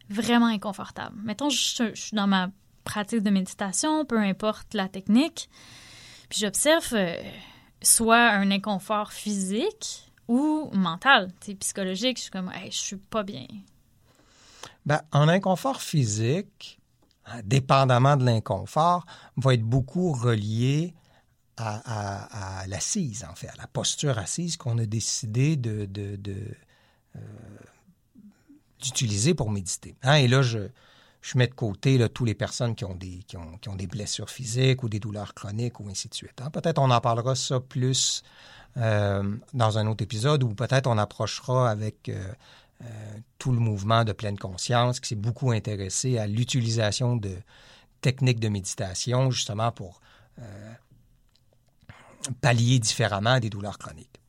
vraiment 0.10 0.48
inconfortable? 0.48 1.16
Mettons, 1.24 1.50
je, 1.50 1.92
suis 1.94 2.16
dans 2.16 2.28
ma 2.28 2.50
pratique 2.84 3.22
de 3.22 3.30
méditation, 3.30 4.06
peu 4.06 4.18
importe 4.18 4.74
la 4.74 4.88
technique, 4.88 5.50
puis 6.30 6.40
j'observe 6.40 6.94
euh, 6.94 7.16
soit 7.82 8.30
un 8.30 8.50
inconfort 8.52 9.12
physique 9.12 10.12
ou 10.28 10.70
mental, 10.74 11.32
psychologique. 11.60 12.18
Je 12.18 12.24
suis 12.24 12.32
comme, 12.32 12.52
hey, 12.54 12.72
je 12.72 12.78
suis 12.78 12.98
pas 12.98 13.24
bien. 13.24 13.46
Ben, 14.90 15.04
un 15.12 15.30
inconfort 15.30 15.84
physique, 15.84 16.80
hein, 17.28 17.42
dépendamment 17.44 18.18
de 18.18 18.26
l'inconfort, 18.26 19.06
va 19.38 19.54
être 19.54 19.62
beaucoup 19.62 20.14
relié 20.14 20.96
à, 21.58 22.64
l'assise, 22.68 23.24
en 23.30 23.36
fait, 23.36 23.50
à 23.50 23.56
la 23.58 23.68
posture 23.68 24.18
assise 24.18 24.58
qu'on 24.58 24.80
a 24.80 24.88
décidé 24.88 25.58
de, 25.58 25.88
euh, 27.16 27.20
d'utiliser 28.82 29.36
pour 29.36 29.52
méditer. 29.52 29.96
Hein, 30.02 30.16
et 30.16 30.28
là, 30.28 30.42
je, 30.42 30.70
mets 31.36 31.46
de 31.46 31.54
côté 31.54 32.00
là, 32.00 32.10
toutes 32.10 32.26
les 32.26 32.34
personnes 32.34 32.74
qui 32.74 32.84
ont, 32.84 32.96
des, 32.96 33.20
qui, 33.28 33.38
ont, 33.38 33.60
qui 33.60 33.70
ont 33.70 33.76
des 33.76 33.86
blessures 33.86 34.32
physiques 34.32 34.82
ou 34.82 34.90
des 34.90 35.00
douleurs 35.00 35.36
chroniques 35.36 35.80
ou 35.80 35.88
ainsi 35.88 36.08
de 36.08 36.16
suite. 36.16 36.42
Hein. 36.42 36.50
Peut-être 36.50 36.80
on 36.80 36.90
en 36.90 37.00
parlera 37.00 37.36
ça 37.36 37.60
plus 37.60 38.24
euh, 38.78 39.36
dans 39.54 39.78
un 39.78 39.86
autre 39.86 40.04
épisode 40.04 40.42
ou 40.42 40.56
peut-être 40.56 40.88
on 40.88 40.98
approchera 40.98 41.70
avec 41.70 42.10
euh, 42.10 42.34
tout 43.38 43.52
le 43.52 43.60
mouvement 43.60 44.06
de 44.06 44.14
pleine 44.14 44.38
conscience 44.38 45.00
qui 45.00 45.10
s'est 45.10 45.16
beaucoup 45.16 45.52
intéressé 45.52 46.18
à 46.18 46.28
l'utilisation 46.28 47.18
de 47.18 47.36
techniques 48.02 48.40
de 48.40 48.48
méditation 48.48 49.32
justement 49.32 49.72
pour 49.72 50.00
pallier 52.42 52.80
différemment 52.80 53.40
des 53.40 53.50
douleurs 53.50 53.78
chroniques. 53.78 54.20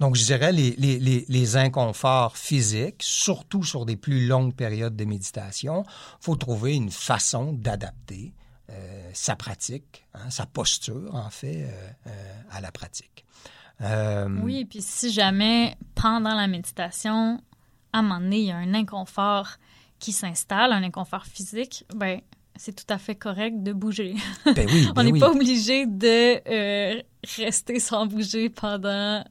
Donc, 0.00 0.16
je 0.16 0.24
dirais 0.24 0.52
les, 0.52 0.74
les, 0.76 1.56
inconforts 1.56 2.36
physiques, 2.36 3.02
surtout 3.02 3.62
sur 3.62 3.86
des 3.86 3.96
plus 3.96 4.26
longues 4.26 4.54
périodes 4.54 4.96
de 4.96 5.04
méditation, 5.04 5.84
il 5.86 6.24
faut 6.24 6.36
trouver 6.36 6.74
une 6.74 6.90
façon 6.90 7.52
d'adapter 7.52 8.34
euh, 8.70 9.10
sa 9.12 9.36
pratique, 9.36 10.04
hein, 10.14 10.30
sa 10.30 10.46
posture, 10.46 11.14
en 11.14 11.30
fait, 11.30 11.64
euh, 11.64 11.90
euh, 12.08 12.40
à 12.50 12.60
la 12.60 12.72
pratique. 12.72 13.24
Oui, 13.80 14.60
et 14.60 14.64
puis 14.64 14.80
si 14.80 15.10
jamais, 15.10 15.76
pendant 15.94 16.34
la 16.34 16.46
méditation, 16.46 17.40
à 17.92 17.98
un 17.98 18.02
moment 18.02 18.20
donné, 18.20 18.38
il 18.38 18.46
y 18.46 18.50
a 18.50 18.56
un 18.56 18.74
inconfort 18.74 19.56
qui 19.98 20.12
s'installe, 20.12 20.72
un 20.72 20.82
inconfort 20.82 21.24
physique, 21.26 21.84
ben 21.94 22.20
c'est 22.56 22.74
tout 22.74 22.92
à 22.92 22.98
fait 22.98 23.14
correct 23.14 23.62
de 23.62 23.72
bouger. 23.72 24.14
Ben 24.44 24.66
oui, 24.70 24.88
On 24.96 25.02
n'est 25.02 25.12
ben 25.12 25.20
pas 25.20 25.30
obligé 25.30 25.86
de 25.86 26.40
euh, 26.48 27.02
rester 27.38 27.80
sans 27.80 28.06
bouger 28.06 28.48
pendant 28.48 29.24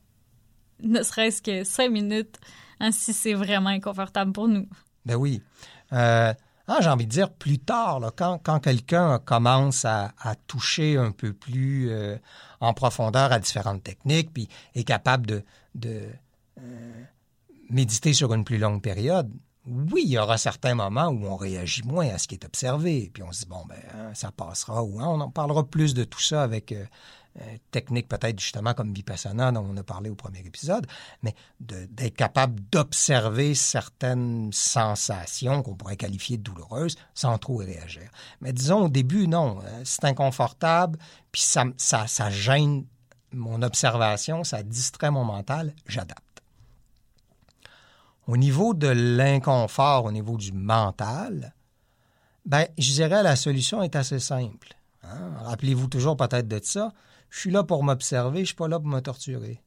ne 0.81 1.01
serait-ce 1.01 1.41
que 1.41 1.63
cinq 1.63 1.89
minutes 1.89 2.37
hein, 2.79 2.91
si 2.91 3.13
c'est 3.13 3.33
vraiment 3.33 3.69
inconfortable 3.69 4.33
pour 4.33 4.47
nous. 4.47 4.67
Ben 5.05 5.15
oui. 5.15 5.41
Euh, 5.93 6.33
ah, 6.67 6.77
J'ai 6.81 6.89
envie 6.89 7.05
de 7.05 7.11
dire 7.11 7.31
plus 7.31 7.59
tard, 7.59 7.99
quand, 8.15 8.59
quelqu'un 8.59 9.19
commence 9.19 9.85
à, 9.85 10.13
toucher 10.47 10.97
un 10.97 11.11
peu 11.11 11.33
plus 11.33 11.89
euh, 11.89 12.17
en 12.59 12.73
profondeur 12.73 13.31
à 13.31 13.39
différentes 13.39 13.83
techniques, 13.83 14.33
puis 14.33 14.47
est 14.75 14.83
capable 14.83 15.25
de, 15.25 15.43
de 15.75 16.03
méditer 17.69 18.13
sur 18.13 18.33
une 18.33 18.43
plus 18.43 18.57
longue 18.57 18.81
période, 18.81 19.31
oui, 19.65 20.03
il 20.05 20.11
y 20.11 20.17
aura 20.17 20.37
certains 20.37 20.75
moments 20.75 21.07
où 21.07 21.25
on 21.25 21.37
réagit 21.37 21.83
moins 21.83 22.07
à 22.09 22.17
ce 22.17 22.27
qui 22.27 22.35
est 22.35 22.45
observé, 22.45 23.09
puis 23.13 23.23
on 23.23 23.31
se 23.31 23.41
dit, 23.41 23.49
bon, 23.49 23.63
ben, 23.67 23.77
hein, 23.95 24.13
ça 24.13 24.31
passera, 24.31 24.83
ou 24.83 24.99
hein, 24.99 25.05
on 25.07 25.21
en 25.21 25.29
parlera 25.29 25.63
plus 25.63 25.93
de 25.93 26.03
tout 26.03 26.19
ça 26.19 26.43
avec 26.43 26.73
euh, 26.73 26.83
euh, 26.83 26.85
techniques 27.71 28.07
peut-être 28.07 28.39
justement 28.39 28.73
comme 28.73 28.93
Vipassana 28.93 29.51
dont 29.51 29.65
on 29.67 29.77
a 29.77 29.83
parlé 29.83 30.09
au 30.09 30.15
premier 30.15 30.39
épisode, 30.39 30.85
mais 31.21 31.33
d'être 31.59 32.15
capable 32.15 32.61
d'observer 32.71 33.55
certaines 33.55 34.51
sensations 34.53 35.63
qu'on 35.63 35.75
pourrait 35.75 35.97
qualifier 35.97 36.37
de 36.37 36.43
douloureuses 36.43 36.95
sans 37.13 37.37
trop 37.37 37.57
réagir. 37.57 38.09
Mais 38.41 38.53
disons 38.53 38.85
au 38.85 38.89
début, 38.89 39.27
non, 39.27 39.59
hein, 39.61 39.81
c'est 39.83 40.05
inconfortable, 40.05 40.99
puis 41.31 41.41
ça, 41.41 41.65
ça, 41.77 42.07
ça 42.07 42.29
gêne 42.29 42.85
mon 43.31 43.61
observation, 43.63 44.43
ça 44.43 44.61
distrait 44.63 45.11
mon 45.11 45.25
mental, 45.25 45.73
j'adapte. 45.87 46.21
Au 48.27 48.37
niveau 48.37 48.73
de 48.73 48.87
l'inconfort, 48.87 50.05
au 50.05 50.11
niveau 50.11 50.37
du 50.37 50.53
mental, 50.53 51.53
ben, 52.45 52.67
je 52.77 52.91
dirais 52.91 53.23
la 53.23 53.35
solution 53.35 53.81
est 53.81 53.95
assez 53.95 54.19
simple. 54.19 54.75
Hein. 55.03 55.33
Rappelez-vous 55.43 55.87
toujours 55.87 56.15
peut-être 56.15 56.47
de 56.47 56.59
ça. 56.63 56.93
Je 57.33 57.39
suis 57.39 57.51
là 57.51 57.63
pour 57.63 57.83
m'observer, 57.83 58.37
je 58.37 58.41
ne 58.41 58.45
suis 58.45 58.55
pas 58.55 58.67
là 58.67 58.79
pour 58.79 58.87
me 58.87 58.99
torturer. 58.99 59.63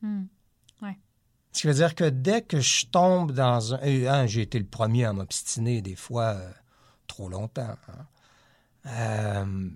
Hmm. 0.00 0.24
Ce 1.52 1.60
qui 1.60 1.66
veut 1.66 1.74
dire 1.74 1.94
que 1.94 2.08
dès 2.08 2.40
que 2.40 2.60
je 2.60 2.86
tombe 2.86 3.32
dans 3.32 3.74
un... 3.74 3.78
Hein, 3.82 4.26
j'ai 4.26 4.40
été 4.40 4.58
le 4.58 4.64
premier 4.64 5.04
à 5.04 5.12
m'obstiner 5.12 5.82
des 5.82 5.96
fois 5.96 6.28
euh, 6.28 6.50
trop 7.06 7.28
longtemps. 7.28 7.76
Hein. 7.88 8.06
Euh, 8.86 9.70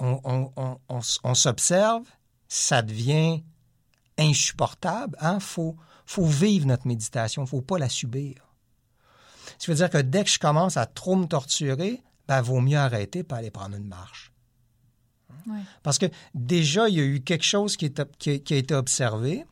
on 0.00 1.34
s'observe, 1.34 2.04
ça 2.48 2.82
devient 2.82 3.44
insupportable, 4.18 5.16
il 5.20 5.26
hein, 5.26 5.38
faut, 5.38 5.76
faut 6.04 6.26
vivre 6.26 6.66
notre 6.66 6.88
méditation, 6.88 7.42
il 7.42 7.44
ne 7.44 7.50
faut 7.50 7.62
pas 7.62 7.78
la 7.78 7.88
subir. 7.88 8.34
Ça 9.60 9.70
veut 9.70 9.76
dire 9.76 9.88
que 9.88 9.98
dès 9.98 10.24
que 10.24 10.30
je 10.30 10.40
commence 10.40 10.76
à 10.76 10.86
trop 10.86 11.14
me 11.14 11.26
torturer, 11.26 12.02
ben, 12.26 12.42
vaut 12.42 12.60
mieux 12.60 12.78
arrêter 12.78 13.20
et 13.20 13.34
aller 13.34 13.52
prendre 13.52 13.76
une 13.76 13.86
marche. 13.86 14.31
Parce 15.82 15.98
que 15.98 16.06
déjà, 16.34 16.88
il 16.88 16.96
y 16.96 17.00
a 17.00 17.04
eu 17.04 17.20
quelque 17.20 17.44
chose 17.44 17.76
qui, 17.76 17.86
a, 17.86 18.32
été 18.32 18.74
observé, 18.74 19.44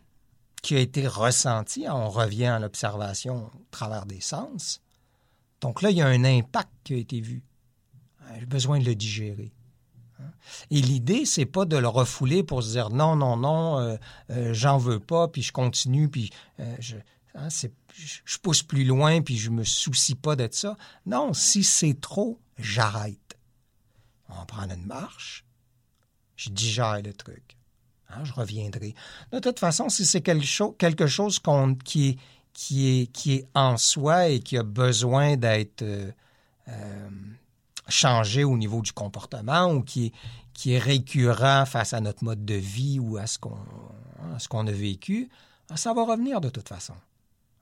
qui 0.62 0.76
a 0.76 0.78
été 0.78 1.06
ressenti. 1.06 1.86
On 1.88 2.08
revient 2.08 2.46
à 2.46 2.58
l'observation 2.58 3.46
au 3.46 3.66
travers 3.70 4.06
des 4.06 4.20
sens. 4.20 4.80
Donc 5.60 5.82
là, 5.82 5.90
il 5.90 5.96
y 5.96 6.02
a 6.02 6.06
un 6.06 6.24
impact 6.24 6.70
qui 6.84 6.94
a 6.94 6.96
été 6.96 7.20
vu. 7.20 7.42
J'ai 8.38 8.46
besoin 8.46 8.78
de 8.78 8.84
le 8.84 8.94
digérer. 8.94 9.52
Et 10.70 10.80
l'idée, 10.80 11.24
c'est 11.24 11.46
pas 11.46 11.64
de 11.64 11.76
le 11.76 11.88
refouler 11.88 12.42
pour 12.42 12.62
se 12.62 12.70
dire 12.70 12.90
non, 12.90 13.16
non, 13.16 13.36
non, 13.36 13.78
euh, 13.78 13.96
euh, 14.30 14.54
j'en 14.54 14.78
veux 14.78 15.00
pas, 15.00 15.28
puis 15.28 15.42
je 15.42 15.52
continue, 15.52 16.08
puis 16.08 16.30
euh, 16.60 16.76
je, 16.78 16.96
hein, 17.34 17.48
je, 17.94 18.38
pousse 18.38 18.62
plus 18.62 18.84
loin, 18.84 19.22
puis 19.22 19.36
je 19.36 19.50
me 19.50 19.64
soucie 19.64 20.14
pas 20.14 20.36
de 20.36 20.48
ça. 20.50 20.76
Non, 21.06 21.32
si 21.32 21.64
c'est 21.64 22.00
trop, 22.00 22.38
j'arrête. 22.58 23.38
On 24.28 24.44
prend 24.46 24.68
une 24.68 24.86
marche, 24.86 25.44
je 26.40 26.50
digère 26.50 27.02
le 27.02 27.12
truc. 27.12 27.56
Hein, 28.08 28.24
je 28.24 28.32
reviendrai. 28.32 28.94
De 29.32 29.38
toute 29.38 29.58
façon, 29.58 29.88
si 29.88 30.06
c'est 30.06 30.22
quelque, 30.22 30.44
chose, 30.44 30.74
quelque 30.78 31.04
qui, 31.84 32.08
est, 32.08 32.18
qui, 32.52 33.02
est, 33.02 33.06
qui 33.06 33.34
est 33.34 33.46
en 33.54 33.76
soi 33.76 34.28
et 34.28 34.40
qui 34.40 34.56
a 34.56 34.62
besoin 34.62 35.36
d'être 35.36 35.84
changer 37.88 38.44
au 38.44 38.56
niveau 38.56 38.80
du 38.80 38.92
comportement 38.92 39.66
ou 39.72 39.82
qui 39.82 40.06
est, 40.06 40.12
qui 40.54 40.72
est 40.72 40.78
récurrent 40.78 41.66
face 41.66 41.92
à 41.92 42.00
notre 42.00 42.24
mode 42.24 42.44
de 42.44 42.54
vie 42.54 42.98
ou 42.98 43.16
à 43.18 43.26
ce 43.26 43.38
qu'on 43.38 44.66
a 44.66 44.72
vécu, 44.72 45.28
ben, 45.68 45.76
ça 45.76 45.92
va 45.92 46.04
revenir 46.04 46.40
de 46.40 46.48
toute 46.48 46.68
façon. 46.68 46.94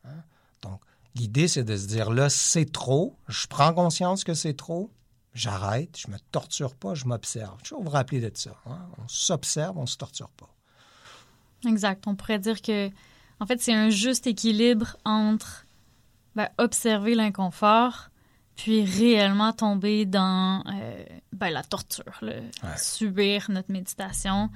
Hein. 0.05 0.23
Donc, 0.63 0.81
l'idée, 1.15 1.49
c'est 1.49 1.65
de 1.65 1.77
se 1.77 1.87
dire 1.87 2.11
là, 2.11 2.31
c'est 2.31 2.71
trop, 2.71 3.17
je 3.29 3.47
prends 3.47 3.73
conscience 3.73 4.25
que 4.25 4.35
c'est 4.35 4.57
trop, 4.57 4.91
j'arrête, 5.39 5.99
je 5.99 6.11
me 6.11 6.19
torture 6.33 6.75
pas, 6.75 6.95
je 6.95 7.05
m'observe. 7.05 7.59
Je 7.65 7.75
vais 7.75 7.83
vous 7.83 7.91
rappeler 7.91 8.21
de 8.21 8.31
ça. 8.35 8.57
Hein? 8.67 8.79
On 8.99 9.09
s'observe, 9.09 9.79
on 9.79 9.87
se 9.87 9.97
torture 9.97 10.31
pas. 10.31 10.49
Exact. 11.67 12.07
On 12.07 12.15
pourrait 12.15 12.39
dire 12.39 12.61
que, 12.61 12.91
en 13.41 13.47
fait, 13.47 13.61
c'est 13.61 13.75
un 13.75 13.91
juste 13.91 14.27
équilibre 14.27 14.97
entre 15.05 15.65
ben, 16.35 16.49
observer 16.59 17.15
l'inconfort, 17.15 18.11
puis 18.57 18.85
réellement 18.85 19.53
tomber 19.53 20.05
dans 20.07 20.63
euh, 20.67 21.05
ben, 21.33 21.51
la 21.51 21.63
torture, 21.63 22.21
subir 22.77 23.47
notre 23.51 23.73
méditation, 23.73 24.51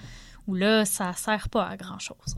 où 0.46 0.54
là, 0.54 0.84
ça 0.84 1.12
sert 1.12 1.48
pas 1.48 1.66
à 1.66 1.76
grand-chose. 1.76 2.36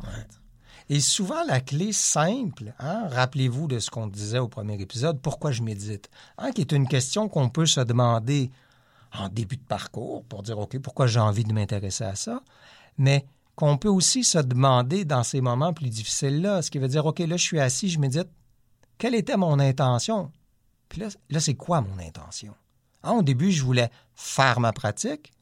Et 0.90 1.00
souvent, 1.00 1.42
la 1.44 1.60
clé 1.60 1.92
simple, 1.92 2.74
hein, 2.78 3.08
rappelez-vous 3.10 3.66
de 3.68 3.78
ce 3.78 3.90
qu'on 3.90 4.06
disait 4.06 4.38
au 4.38 4.48
premier 4.48 4.80
épisode, 4.80 5.20
pourquoi 5.20 5.50
je 5.50 5.62
médite, 5.62 6.10
hein, 6.38 6.52
qui 6.52 6.60
est 6.60 6.72
une 6.72 6.86
question 6.86 7.28
qu'on 7.28 7.48
peut 7.48 7.66
se 7.66 7.80
demander 7.80 8.50
en 9.12 9.28
début 9.28 9.56
de 9.56 9.62
parcours 9.62 10.24
pour 10.24 10.42
dire, 10.42 10.58
OK, 10.58 10.78
pourquoi 10.80 11.06
j'ai 11.06 11.20
envie 11.20 11.44
de 11.44 11.52
m'intéresser 11.52 12.04
à 12.04 12.16
ça? 12.16 12.42
mais 12.98 13.26
qu'on 13.56 13.76
peut 13.76 13.88
aussi 13.88 14.24
se 14.24 14.38
demander 14.38 15.04
dans 15.04 15.22
ces 15.22 15.40
moments 15.40 15.72
plus 15.72 15.88
difficiles-là, 15.88 16.62
ce 16.62 16.70
qui 16.70 16.78
veut 16.78 16.88
dire, 16.88 17.06
OK, 17.06 17.20
là, 17.20 17.36
je 17.36 17.42
suis 17.42 17.60
assis, 17.60 17.88
je 17.88 17.98
médite, 17.98 18.28
quelle 18.98 19.14
était 19.14 19.36
mon 19.36 19.58
intention? 19.58 20.32
Puis 20.88 21.00
là, 21.00 21.08
là 21.30 21.40
c'est 21.40 21.54
quoi 21.54 21.80
mon 21.80 21.98
intention? 21.98 22.54
Ah, 23.02 23.12
au 23.12 23.22
début, 23.22 23.52
je 23.52 23.62
voulais 23.62 23.90
faire 24.14 24.60
ma 24.60 24.72
pratique, 24.72 25.32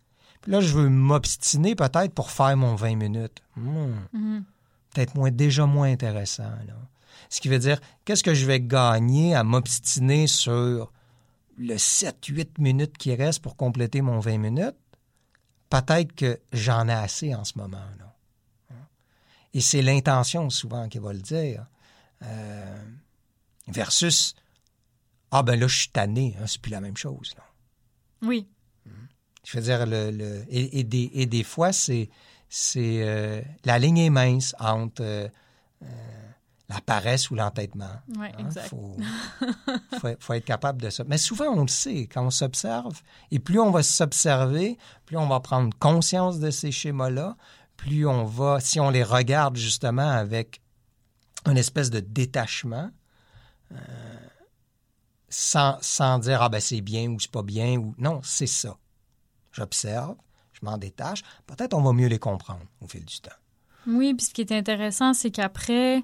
puis 0.40 0.50
là, 0.50 0.60
je 0.60 0.74
veux 0.74 0.88
m'obstiner 0.88 1.74
peut-être 1.74 2.12
pour 2.12 2.30
faire 2.30 2.56
mon 2.56 2.74
20 2.74 2.96
minutes. 2.96 3.42
Hmm. 3.56 3.94
Mhm. 4.12 4.44
Peut-être 4.94 5.14
moins, 5.14 5.30
déjà 5.30 5.66
moins 5.66 5.90
intéressant. 5.90 6.50
Là. 6.66 6.74
Ce 7.30 7.40
qui 7.40 7.48
veut 7.48 7.58
dire, 7.58 7.80
qu'est-ce 8.04 8.22
que 8.22 8.34
je 8.34 8.44
vais 8.46 8.60
gagner 8.60 9.34
à 9.34 9.42
m'obstiner 9.44 10.26
sur 10.26 10.92
le 11.56 11.74
7-8 11.76 12.48
minutes 12.58 12.98
qui 12.98 13.14
reste 13.14 13.40
pour 13.42 13.56
compléter 13.56 14.02
mon 14.02 14.18
20 14.20 14.38
minutes? 14.38 14.76
Peut-être 15.70 16.14
que 16.14 16.38
j'en 16.52 16.88
ai 16.88 16.92
assez 16.92 17.34
en 17.34 17.44
ce 17.44 17.56
moment. 17.56 17.78
Là. 17.98 18.76
Et 19.54 19.60
c'est 19.60 19.82
l'intention 19.82 20.48
souvent 20.50 20.88
qui 20.88 20.98
va 20.98 21.12
le 21.12 21.20
dire. 21.20 21.66
Euh, 22.22 22.84
versus, 23.68 24.34
ah 25.30 25.42
ben 25.42 25.58
là, 25.58 25.66
je 25.66 25.76
suis 25.76 25.88
tanné, 25.90 26.36
hein, 26.40 26.46
c'est 26.46 26.60
plus 26.60 26.70
la 26.70 26.80
même 26.80 26.96
chose. 26.96 27.32
Là. 27.36 27.44
Oui. 28.22 28.48
Je 29.44 29.56
veux 29.56 29.62
dire, 29.64 29.86
le, 29.86 30.10
le- 30.10 30.44
et, 30.50 30.78
et 30.78 30.84
des, 30.84 31.10
et 31.14 31.26
des 31.26 31.42
fois, 31.42 31.72
c'est, 31.72 32.08
c'est 32.54 33.00
euh, 33.02 33.40
la 33.64 33.78
ligne 33.78 33.96
est 33.96 34.10
mince 34.10 34.54
entre 34.60 35.00
euh, 35.00 35.26
euh, 35.82 35.86
la 36.68 36.82
paresse 36.82 37.30
ou 37.30 37.34
l'entêtement. 37.34 37.94
Oui, 38.18 38.26
Il 38.38 38.44
exact. 38.44 38.68
faut, 38.68 38.94
faut, 39.98 40.08
faut 40.20 40.32
être 40.34 40.44
capable 40.44 40.82
de 40.82 40.90
ça. 40.90 41.02
Mais 41.08 41.16
souvent, 41.16 41.46
on 41.46 41.62
le 41.62 41.68
sait, 41.68 42.06
quand 42.12 42.26
on 42.26 42.30
s'observe, 42.30 43.00
et 43.30 43.38
plus 43.38 43.58
on 43.58 43.70
va 43.70 43.82
s'observer, 43.82 44.76
plus 45.06 45.16
on 45.16 45.28
va 45.28 45.40
prendre 45.40 45.74
conscience 45.78 46.40
de 46.40 46.50
ces 46.50 46.72
schémas-là, 46.72 47.38
plus 47.78 48.06
on 48.06 48.24
va, 48.24 48.60
si 48.60 48.78
on 48.80 48.90
les 48.90 49.02
regarde 49.02 49.56
justement 49.56 50.10
avec 50.10 50.60
une 51.46 51.56
espèce 51.56 51.88
de 51.88 52.00
détachement, 52.00 52.90
sans, 55.30 55.78
sans 55.80 56.18
dire, 56.18 56.42
ah 56.42 56.50
ben 56.50 56.60
c'est 56.60 56.82
bien 56.82 57.08
ou 57.08 57.18
c'est 57.18 57.30
pas 57.30 57.42
bien, 57.42 57.78
ou 57.78 57.94
non, 57.96 58.20
c'est 58.22 58.46
ça. 58.46 58.76
J'observe, 59.52 60.16
m'en 60.62 60.78
détache, 60.78 61.22
peut-être 61.46 61.74
on 61.74 61.82
va 61.82 61.92
mieux 61.92 62.08
les 62.08 62.18
comprendre 62.18 62.60
au 62.80 62.86
fil 62.88 63.04
du 63.04 63.20
temps. 63.20 63.30
Oui, 63.86 64.14
puis 64.14 64.26
ce 64.26 64.32
qui 64.34 64.40
est 64.42 64.52
intéressant, 64.52 65.12
c'est 65.12 65.30
qu'après, 65.30 66.02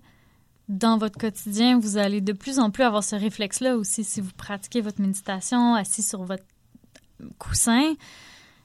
dans 0.69 0.99
votre 0.99 1.19
quotidien, 1.19 1.79
vous 1.79 1.97
allez 1.97 2.21
de 2.21 2.33
plus 2.33 2.59
en 2.59 2.71
plus 2.71 2.83
avoir 2.83 3.05
ce 3.05 3.17
réflexe-là 3.17 3.77
aussi 3.77 4.03
si 4.05 4.21
vous 4.21 4.33
pratiquez 4.37 4.81
votre 4.81 5.01
méditation 5.01 5.75
assis 5.75 6.03
sur 6.03 6.25
votre 6.25 6.45
coussin. 7.39 7.95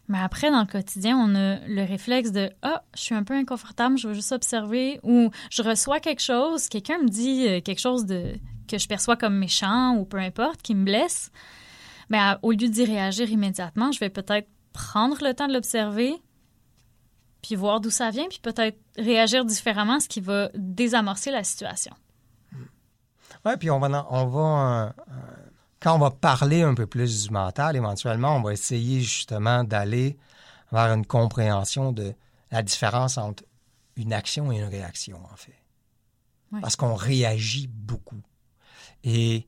Mais 0.09 0.19
après, 0.19 0.51
dans 0.51 0.59
le 0.61 0.65
quotidien, 0.67 1.17
on 1.17 1.33
a 1.35 1.59
le 1.65 1.83
réflexe 1.85 2.31
de 2.31 2.51
Ah, 2.61 2.83
je 2.95 3.01
suis 3.01 3.15
un 3.15 3.23
peu 3.23 3.33
inconfortable, 3.35 3.97
je 3.97 4.09
veux 4.09 4.13
juste 4.13 4.33
observer. 4.33 4.99
Ou 5.03 5.29
je 5.49 5.61
reçois 5.61 5.99
quelque 5.99 6.21
chose, 6.21 6.67
quelqu'un 6.67 6.97
me 6.99 7.07
dit 7.07 7.47
euh, 7.47 7.61
quelque 7.61 7.79
chose 7.79 8.05
de, 8.05 8.33
que 8.67 8.77
je 8.77 8.87
perçois 8.87 9.15
comme 9.15 9.37
méchant 9.37 9.95
ou 9.95 10.03
peu 10.05 10.17
importe, 10.17 10.61
qui 10.61 10.75
me 10.75 10.83
blesse. 10.83 11.31
Mais 12.09 12.17
à- 12.17 12.37
au 12.41 12.51
lieu 12.51 12.67
d'y 12.67 12.83
réagir 12.83 13.31
immédiatement, 13.31 13.91
je 13.93 13.99
vais 13.99 14.09
peut-être 14.09 14.49
prendre 14.73 15.23
le 15.23 15.33
temps 15.33 15.47
de 15.47 15.53
l'observer, 15.53 16.13
puis 17.41 17.55
voir 17.55 17.79
d'où 17.79 17.89
ça 17.89 18.09
vient, 18.09 18.27
puis 18.27 18.39
peut-être 18.41 18.77
réagir 18.97 19.45
différemment, 19.45 19.99
ce 19.99 20.07
qui 20.07 20.21
va 20.21 20.49
désamorcer 20.55 21.31
la 21.31 21.43
situation. 21.43 21.93
Oui, 23.45 23.53
puis 23.59 23.69
on 23.69 23.79
va, 23.79 24.07
on 24.09 24.25
va 24.25 24.39
euh, 24.39 24.89
euh, 25.09 25.13
quand 25.79 25.95
on 25.95 25.99
va 25.99 26.11
parler 26.11 26.61
un 26.61 26.73
peu 26.73 26.87
plus 26.87 27.25
du 27.25 27.29
mental, 27.31 27.75
éventuellement, 27.75 28.37
on 28.37 28.41
va 28.41 28.53
essayer 28.53 29.01
justement 29.01 29.63
d'aller 29.65 30.17
vers 30.71 30.93
une 30.93 31.05
compréhension 31.05 31.91
de 31.91 32.13
la 32.51 32.63
différence 32.63 33.17
entre 33.17 33.43
une 33.97 34.13
action 34.13 34.51
et 34.51 34.59
une 34.59 34.69
réaction, 34.69 35.19
en 35.31 35.35
fait. 35.35 35.61
Ouais. 36.51 36.61
Parce 36.61 36.77
qu'on 36.77 36.95
réagit 36.95 37.67
beaucoup. 37.67 38.21
Et 39.03 39.47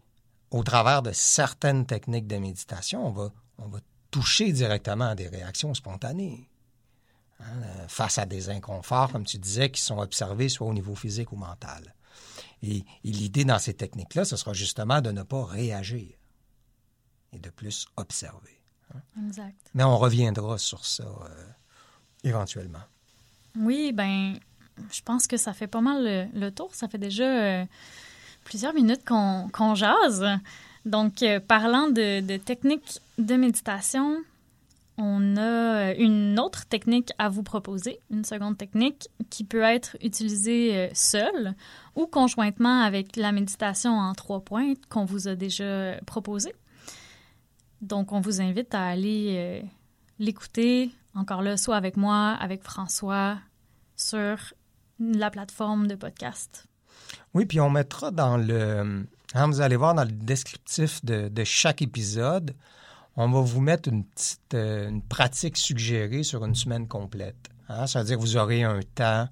au 0.52 0.64
travers 0.64 1.02
de 1.02 1.12
certaines 1.14 1.86
techniques 1.86 2.28
de 2.28 2.38
méditation, 2.38 3.08
on 3.08 3.12
va, 3.12 3.32
on 3.58 3.68
va 3.68 3.80
toucher 4.16 4.54
directement 4.54 5.10
à 5.10 5.16
des 5.16 5.28
réactions 5.28 5.74
spontanées. 5.74 6.48
Hein, 7.42 7.44
euh, 7.64 7.88
face 7.90 8.18
à 8.18 8.26
des 8.26 8.50
inconforts, 8.50 9.12
comme 9.12 9.26
tu 9.26 9.38
disais, 9.38 9.70
qui 9.70 9.82
sont 9.82 9.98
observés 9.98 10.48
soit 10.48 10.68
au 10.68 10.74
niveau 10.74 10.96
physique 10.96 11.34
ou 11.34 11.36
mental. 11.36 11.94
Et, 12.64 12.78
et 12.78 13.12
l'idée 13.12 13.44
dans 13.44 13.60
ces 13.60 13.74
techniques-là, 13.74 14.24
ce 14.24 14.38
sera 14.38 14.54
justement 14.54 15.02
de 15.02 15.12
ne 15.12 15.22
pas 15.22 15.44
réagir 15.44 16.16
et 17.34 17.40
de 17.40 17.50
plus 17.50 17.88
observer. 17.98 18.62
Exact. 19.28 19.70
Mais 19.74 19.84
on 19.84 19.98
reviendra 19.98 20.58
sur 20.58 20.86
ça 20.86 21.04
euh, 21.04 21.46
éventuellement. 22.24 22.86
Oui, 23.58 23.92
ben, 23.92 24.40
je 24.94 25.02
pense 25.02 25.28
que 25.28 25.36
ça 25.36 25.52
fait 25.52 25.68
pas 25.68 25.82
mal 25.82 26.06
le, 26.06 26.40
le 26.40 26.52
tour. 26.52 26.74
Ça 26.74 26.88
fait 26.88 26.98
déjà 26.98 27.26
euh, 27.26 27.66
plusieurs 28.46 28.74
minutes 28.74 29.04
qu'on 29.06 29.50
qu'on 29.52 29.76
jase. 29.76 30.26
Donc, 30.86 31.24
euh, 31.24 31.40
parlant 31.40 31.88
de, 31.88 32.22
de 32.22 32.38
techniques 32.38 33.00
de 33.18 33.36
méditation, 33.36 34.18
on 34.98 35.36
a 35.36 35.42
euh, 35.90 35.96
une 35.98 36.40
autre 36.40 36.68
technique 36.68 37.12
à 37.18 37.28
vous 37.28 37.42
proposer, 37.42 38.00
une 38.12 38.24
seconde 38.24 38.56
technique 38.58 39.10
qui 39.32 39.44
peut 39.44 39.64
être 39.64 39.98
utilisée 40.04 40.78
euh, 40.78 40.88
seule 40.94 41.56
ou 41.96 42.06
conjointement 42.06 42.82
avec 42.82 43.16
la 43.16 43.32
méditation 43.32 43.98
en 43.98 44.14
trois 44.14 44.42
points 44.42 44.74
qu'on 44.90 45.06
vous 45.06 45.28
a 45.28 45.36
déjà 45.36 45.96
proposée. 46.06 46.54
Donc, 47.82 48.12
on 48.12 48.22
vous 48.22 48.40
invite 48.40 48.74
à 48.76 48.86
aller 48.86 49.64
l'écouter, 50.18 50.92
encore 51.14 51.42
là, 51.42 51.58
soit 51.58 51.76
avec 51.76 51.98
moi, 51.98 52.30
avec 52.40 52.64
François, 52.64 53.38
sur 53.96 54.38
la 55.00 55.30
plateforme 55.30 55.88
de 55.88 55.96
podcast. 55.96 56.68
Oui, 57.34 57.46
puis 57.46 57.60
on 57.60 57.70
mettra 57.70 58.12
dans 58.12 58.38
le... 58.38 59.06
hein, 59.34 59.48
vous 59.48 59.62
allez 59.62 59.76
voir 59.76 59.94
dans 59.94 60.04
le 60.04 60.12
descriptif 60.12 61.04
de, 61.04 61.44
chaque 61.44 61.82
épisode, 61.82 62.56
on 63.18 63.30
va 63.30 63.42
vous 63.42 63.62
mettre 63.62 63.90
une 63.90 64.04
petite 64.04 64.54
euh, 64.54 64.90
une 64.90 65.02
pratique 65.02 65.58
suggérée 65.58 66.24
sur 66.24 66.44
une 66.46 66.56
semaine 66.56 66.88
complète. 66.88 67.50
Hein? 67.70 67.88
Ça 67.88 68.00
veut 68.00 68.06
dire 68.06 68.18
que 68.18 68.22
vous 68.22 68.38
aurez 68.38 68.64
un 68.64 68.82
temps 68.94 69.30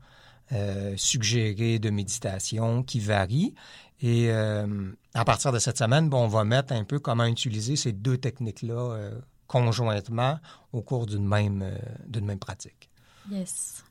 euh, 0.54 0.94
suggéré 0.96 1.80
de 1.80 1.90
méditation 1.90 2.84
qui 2.84 3.00
varie. 3.00 3.54
Et 4.02 4.30
euh, 4.30 4.92
à 5.14 5.26
partir 5.26 5.52
de 5.52 5.60
cette 5.60 5.78
semaine, 5.78 6.10
bon, 6.10 6.24
on 6.24 6.28
va 6.28 6.44
mettre 6.44 6.74
un 6.74 6.84
peu 6.84 7.00
comment 7.00 7.26
utiliser 7.26 7.76
ces 7.76 7.92
deux 7.92 8.18
techniques-là 8.18 9.12
conjointement 9.48 10.40
au 10.72 10.82
cours 10.82 11.06
d'une 11.06 11.28
même, 11.28 11.64
d'une 12.08 12.26
même 12.26 12.40
pratique. 12.40 12.90
Yes. 13.30 13.84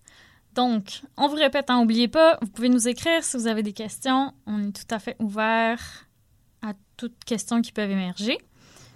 Donc, 0.55 1.03
on 1.17 1.29
vous 1.29 1.37
répète, 1.37 1.71
n'oubliez 1.71 2.09
pas, 2.09 2.39
vous 2.43 2.49
pouvez 2.49 2.69
nous 2.69 2.87
écrire 2.87 3.25
si 3.25 3.37
vous 3.37 3.47
avez 3.47 3.63
des 3.63 3.73
questions. 3.73 4.33
On 4.47 4.63
est 4.63 4.73
tout 4.73 4.95
à 4.95 4.99
fait 4.99 5.17
ouvert 5.19 6.07
à 6.61 6.75
toutes 6.97 7.25
questions 7.25 7.63
qui 7.63 7.73
peuvent 7.73 7.91
émerger. 7.91 8.39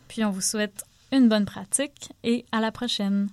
Puis 0.08 0.24
on 0.24 0.30
vous 0.30 0.42
souhaite 0.42 0.84
une 1.12 1.28
bonne 1.28 1.46
pratique 1.46 2.12
et 2.22 2.44
à 2.52 2.60
la 2.60 2.72
prochaine. 2.72 3.28